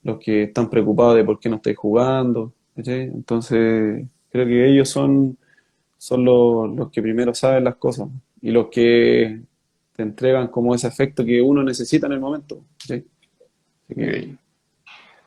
[0.04, 3.02] los que están preocupados de por qué no estáis jugando, ¿cachai?
[3.04, 5.38] Entonces, creo que ellos son,
[5.96, 8.08] son los, los que primero saben las cosas
[8.42, 9.40] y los que
[9.94, 12.64] te entregan como ese efecto que uno necesita en el momento.
[12.84, 12.94] ¿sí?
[13.84, 14.36] Así que-.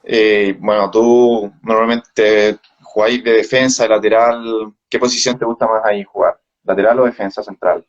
[0.04, 4.74] Eh, bueno, tú normalmente jugáis de defensa, de lateral.
[4.90, 6.38] ¿Qué posición te gusta más ahí jugar?
[6.66, 7.86] ¿Lateral o defensa central?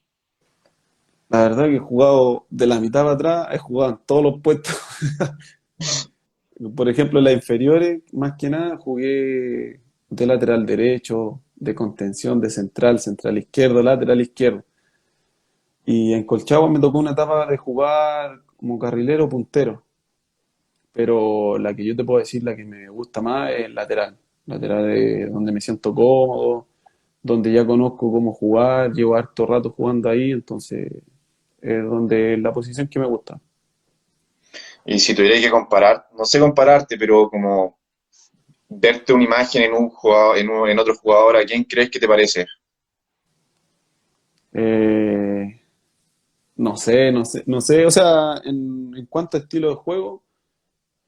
[1.29, 4.41] La verdad que he jugado de la mitad para atrás, he jugado en todos los
[4.41, 4.81] puestos.
[6.77, 9.81] Por ejemplo, en las inferiores, más que nada, jugué
[10.11, 14.65] de lateral derecho, de contención, de central, central izquierdo, lateral izquierdo.
[15.85, 19.83] Y en Colchagua me tocó una etapa de jugar como carrilero puntero.
[20.93, 24.17] Pero la que yo te puedo decir, la que me gusta más es lateral.
[24.47, 26.67] Lateral es donde me siento cómodo,
[27.23, 30.91] donde ya conozco cómo jugar, llevo harto rato jugando ahí, entonces
[31.61, 33.41] es donde la posición que me gusta.
[34.85, 37.78] Y si tuvierais que comparar, no sé compararte, pero como
[38.71, 42.01] verte una imagen en un jugador, en un- en otro jugador, ¿a quién crees que
[42.01, 42.47] te parece?
[44.53, 45.61] Eh,
[46.57, 50.25] no sé, no sé, no sé, o sea, en, en cuanto a estilo de juego,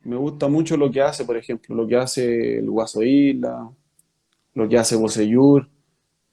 [0.04, 3.70] me gusta mucho lo que hace, por ejemplo, lo que hace el Guaso Isla,
[4.54, 5.68] lo que hace Bocellur,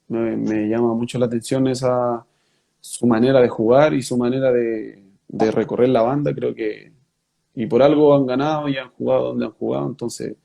[0.10, 2.26] me, me llama mucho la atención esa,
[2.82, 6.94] su manera de jugar y su manera de, de recorrer la banda, creo que,
[7.56, 10.36] y por algo han ganado y han jugado donde han jugado, entonces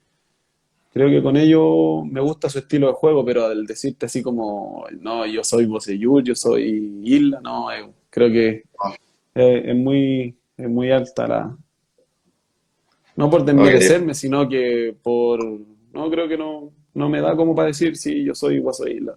[0.93, 4.87] creo que con ello me gusta su estilo de juego, pero al decirte así como,
[5.01, 8.65] no, yo soy Bocellur, yo soy Isla, no, eh, creo que
[9.35, 11.57] eh, es muy, es muy alta la,
[13.17, 17.69] no por desmerecerme, sino que por, no, creo que no, no me da como para
[17.69, 19.15] decir si yo soy Guaso Isla,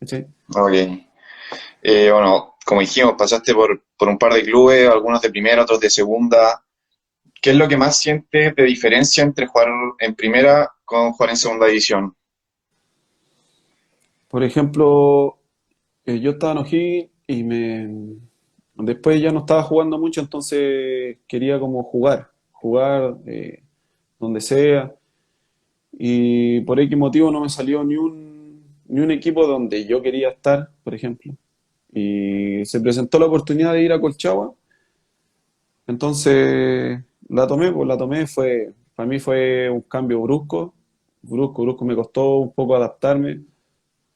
[0.00, 0.26] ¿cachai?
[0.54, 0.72] Ok.
[1.82, 5.80] Eh, bueno, como dijimos, pasaste por, por un par de clubes, algunos de primera, otros
[5.80, 6.62] de segunda.
[7.40, 9.68] ¿Qué es lo que más sientes de diferencia entre jugar
[10.00, 12.14] en primera con jugar en segunda división?
[14.26, 15.38] Por ejemplo,
[16.06, 18.16] eh, yo estaba en O'Higgins y me
[18.74, 23.62] después ya no estaba jugando mucho, entonces quería como jugar, jugar eh,
[24.18, 24.94] donde sea.
[25.92, 30.30] Y por X motivo no me salió ni un, ni un equipo donde yo quería
[30.30, 31.34] estar, por ejemplo.
[31.92, 34.54] Y se presentó la oportunidad de ir a Colchagua.
[35.86, 40.74] Entonces la tomé, pues la tomé, fue, para mí fue un cambio brusco,
[41.22, 43.42] brusco, brusco, me costó un poco adaptarme.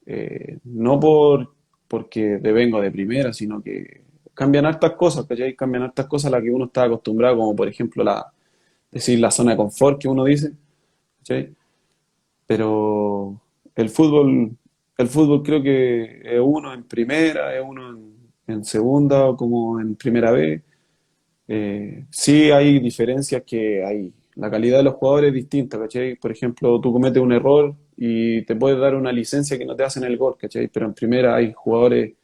[0.07, 1.55] Eh, no por
[1.89, 4.03] porque devengo de primera, sino que
[4.35, 5.55] cambian hartas cosas, ¿cachai?
[5.55, 8.33] Cambian hartas cosas a las que uno está acostumbrado, como por ejemplo la,
[8.91, 10.53] decir la zona de confort que uno dice,
[11.19, 11.55] ¿cachai?
[12.47, 13.41] Pero
[13.75, 14.57] el fútbol,
[14.97, 18.13] el fútbol creo que es uno en primera, es uno en,
[18.47, 20.63] en segunda o como en primera B.
[21.49, 24.13] Eh, sí hay diferencias que hay.
[24.35, 26.17] La calidad de los jugadores es distinta, ¿cachai?
[26.17, 29.85] Por ejemplo, tú cometes un error y te puedes dar una licencia que no te
[29.85, 30.69] hacen el gol, ¿cachai?
[30.69, 32.15] Pero en primera hay jugadores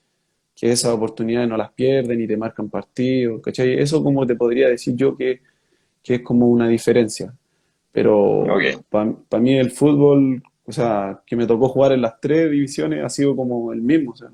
[0.56, 3.78] que esas oportunidades no las pierden y te marcan partidos, ¿cachai?
[3.78, 5.40] Eso como te podría decir yo que,
[6.02, 7.32] que es como una diferencia.
[7.92, 8.46] Pero
[8.88, 13.08] para mí el fútbol, o sea, que me tocó jugar en las tres divisiones ha
[13.08, 14.28] sido como el mismo, o sea.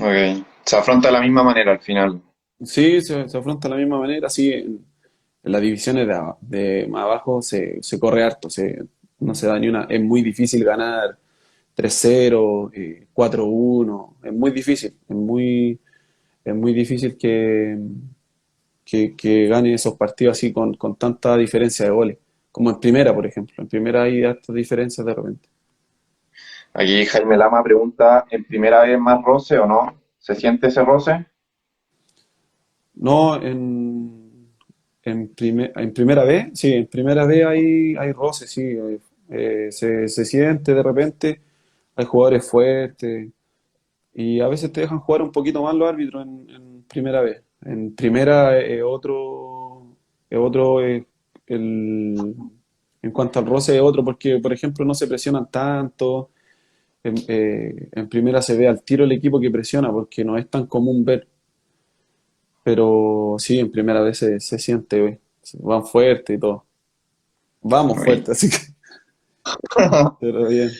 [0.00, 0.44] Ok.
[0.64, 2.20] Se afronta de la misma manera al final.
[2.62, 4.84] Sí, se, se afronta de la misma manera, sí, en
[5.48, 8.78] las divisiones de, de más abajo se, se corre harto, se,
[9.20, 11.18] no se da ni una, es muy difícil ganar
[11.76, 15.78] 3-0, eh, 4-1, es muy difícil, es muy,
[16.44, 17.78] es muy difícil que,
[18.84, 22.18] que, que gane esos partidos así con, con tanta diferencia de goles,
[22.50, 25.48] como en primera, por ejemplo, en primera hay hartas diferencias de repente.
[26.74, 29.94] Aquí Jaime Lama pregunta, ¿en primera vez más roce o no?
[30.18, 31.26] ¿Se siente ese roce?
[32.94, 34.17] No, en,
[35.10, 39.00] en, prime- en primera vez, sí, en primera vez hay, hay roce, sí, eh,
[39.30, 41.40] eh, se, se siente de repente,
[41.96, 43.28] hay jugadores fuertes
[44.14, 47.42] y a veces te dejan jugar un poquito más los árbitros en, primera vez.
[47.64, 49.96] En primera es otro,
[50.30, 51.06] es otro eh,
[51.46, 52.34] el,
[53.02, 56.30] en cuanto al roce es otro, porque por ejemplo no se presionan tanto,
[57.04, 57.14] en,
[57.92, 61.04] en primera se ve al tiro el equipo que presiona, porque no es tan común
[61.04, 61.28] ver.
[62.68, 65.20] Pero sí, en primera vez se, se siente, güey.
[65.60, 66.66] Van fuerte y todo.
[67.62, 68.58] Vamos fuerte, así que,
[70.20, 70.70] pero bien.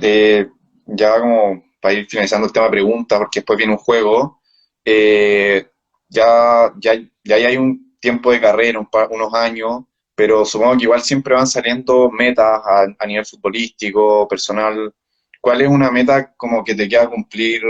[0.00, 0.48] Eh,
[0.86, 4.40] ya como para ir finalizando el tema de preguntas, porque después viene un juego,
[4.84, 5.66] eh,
[6.08, 9.82] ya, ya, ya hay un tiempo de carrera, un par- unos años,
[10.14, 14.92] pero supongo que igual siempre van saliendo metas a, a nivel futbolístico, personal.
[15.40, 17.62] ¿Cuál es una meta como que te queda cumplir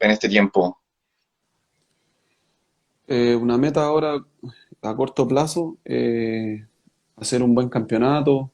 [0.00, 0.80] en este tiempo?
[3.06, 4.24] Eh, una meta ahora
[4.82, 6.66] a corto plazo, eh,
[7.16, 8.50] hacer un buen campeonato,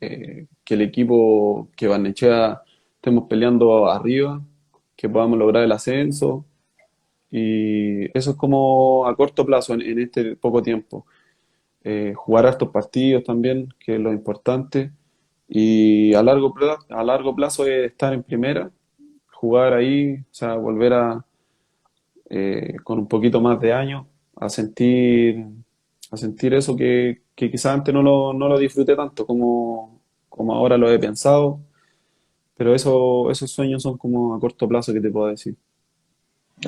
[0.00, 2.62] eh, que el equipo que Barnechea
[2.96, 4.42] estemos peleando arriba,
[4.96, 6.44] que podamos lograr el ascenso.
[7.30, 11.06] Y eso es como a corto plazo en, en este poco tiempo.
[11.82, 14.92] Eh, jugar estos partidos también, que es lo importante.
[15.48, 18.70] Y a largo plazo, a largo plazo es estar en primera,
[19.32, 21.24] jugar ahí, o sea, volver a,
[22.30, 24.06] eh, con un poquito más de años,
[24.36, 25.44] a sentir,
[26.10, 30.54] a sentir eso que, que quizás antes no lo, no lo disfruté tanto como, como
[30.54, 31.60] ahora lo he pensado.
[32.56, 35.56] Pero eso, esos sueños son como a corto plazo que te puedo decir.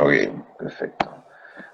[0.00, 0.10] Ok,
[0.58, 1.10] perfecto.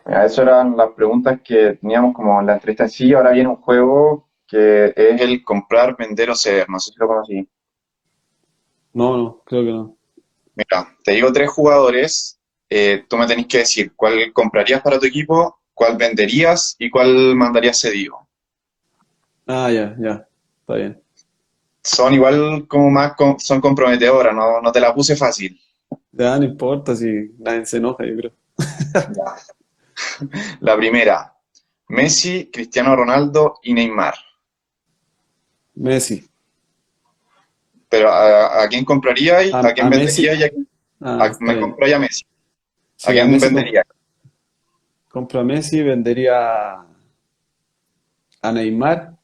[0.04, 3.12] Mira, esas eran las preguntas que teníamos como en la entrevista en sí.
[3.12, 6.68] Ahora viene un juego que es el comprar, vender o ceder.
[6.68, 7.48] No sé si lo conocí.
[8.92, 9.96] No, no, creo que no.
[10.56, 12.37] Mira, te digo tres jugadores.
[12.70, 17.34] Eh, tú me tenés que decir cuál comprarías para tu equipo, cuál venderías y cuál
[17.36, 18.26] mandarías cedido.
[19.46, 20.26] Ah, ya, ya,
[20.60, 21.02] está bien.
[21.82, 25.58] Son igual como más, com- son comprometedoras, no, no te la puse fácil.
[26.12, 28.32] Ya no importa si nadie se enoja, yo creo.
[30.60, 31.34] La primera,
[31.88, 34.14] Messi, Cristiano Ronaldo y Neymar.
[35.76, 36.28] Messi.
[37.88, 39.52] Pero ¿a, a quién compraríais?
[39.54, 40.26] A, ¿A quién a Messi.
[40.26, 40.40] venderíais?
[40.40, 40.68] y a quién-
[41.00, 42.24] Ah, me compraría a Messi.
[43.02, 43.86] ¿A Sí, a quién Messi venderíais?
[45.12, 46.36] compro a Messi, vendería
[48.42, 49.16] a Neymar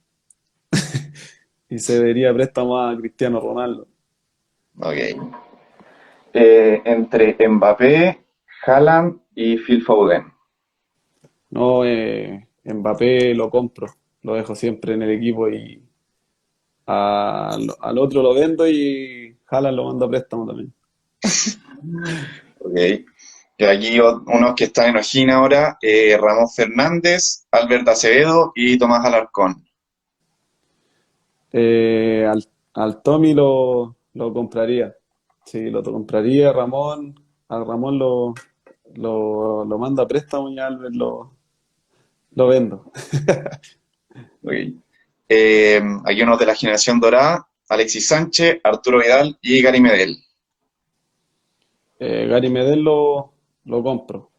[1.69, 3.89] y cedería préstamo a Cristiano Ronaldo.
[4.81, 5.35] Ok.
[6.35, 8.25] Eh, entre Mbappé,
[8.67, 10.25] Haaland y Phil Foden.
[11.51, 13.87] No, eh, Mbappé lo compro,
[14.23, 15.83] lo dejo siempre en el equipo y
[16.87, 20.73] al, al otro lo vendo y Haaland lo mando a préstamo también.
[22.59, 23.05] Ok.
[23.57, 29.05] Y aquí unos que están en Ojina ahora, eh, Ramón Fernández, Albert Acevedo y Tomás
[29.05, 29.65] Alarcón.
[31.53, 32.45] Eh, al,
[32.75, 34.95] al Tommy lo, lo compraría.
[35.45, 36.53] Sí, lo compraría.
[36.53, 37.15] Ramón,
[37.49, 38.35] a Ramón lo,
[38.97, 41.33] lo, lo manda a préstamo y a Albert lo,
[42.33, 42.91] lo vendo.
[44.45, 44.53] Ok.
[45.29, 50.17] Eh, aquí unos de la generación dorada, Alexis Sánchez, Arturo Vidal y Gary Medel.
[51.99, 53.34] Eh, Gary Medel lo,
[53.65, 54.31] lo compro.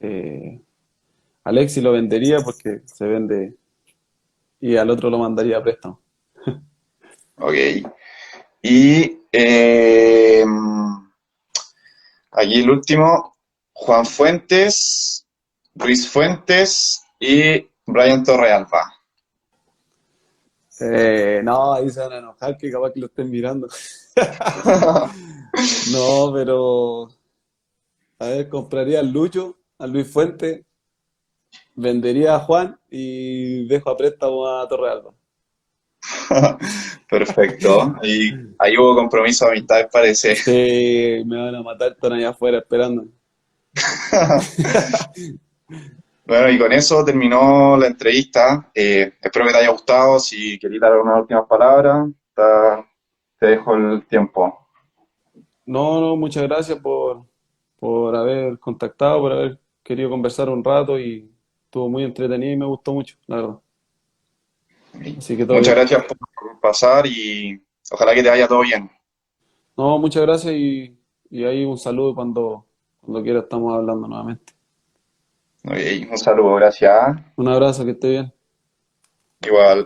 [0.00, 0.60] Eh,
[1.44, 3.56] Alexi lo vendería porque se vende
[4.60, 6.00] y al otro lo mandaría a préstamo.
[7.36, 7.54] Ok.
[8.62, 10.44] Y eh,
[12.30, 13.34] aquí el último,
[13.72, 15.26] Juan Fuentes,
[15.74, 18.94] Luis Fuentes y Brian Torrealba.
[20.80, 23.68] Eh, no, ahí se van a enojar que capaz que lo estén mirando.
[25.92, 27.08] No, pero
[28.22, 30.64] a ver, compraría al Lucho, a Luis Fuente,
[31.74, 35.12] vendería a Juan y dejo a préstamo a Torrealba.
[37.08, 37.94] Perfecto.
[38.02, 40.36] Y ahí hubo compromiso de amistad, parece.
[40.36, 43.06] Sí, me van a matar, están allá afuera esperando.
[46.24, 48.70] Bueno, y con eso terminó la entrevista.
[48.74, 50.18] Eh, espero que te haya gustado.
[50.20, 52.86] Si querías dar unas últimas palabras, ta-
[53.38, 54.66] te dejo el tiempo.
[55.66, 57.24] No, no, muchas gracias por,
[57.82, 61.32] por haber contactado, por haber querido conversar un rato y
[61.66, 63.60] estuvo muy entretenido y me gustó mucho, la verdad.
[65.16, 65.76] Así que todo Muchas bien.
[65.76, 68.90] gracias por pasar y ojalá que te vaya todo bien.
[69.76, 70.98] No, muchas gracias y,
[71.30, 72.66] y ahí un saludo cuando,
[73.00, 74.52] cuando quiera estamos hablando nuevamente.
[75.64, 75.76] Ok,
[76.10, 77.16] un saludo, gracias.
[77.36, 78.32] Un abrazo, que esté bien.
[79.46, 79.84] Igual.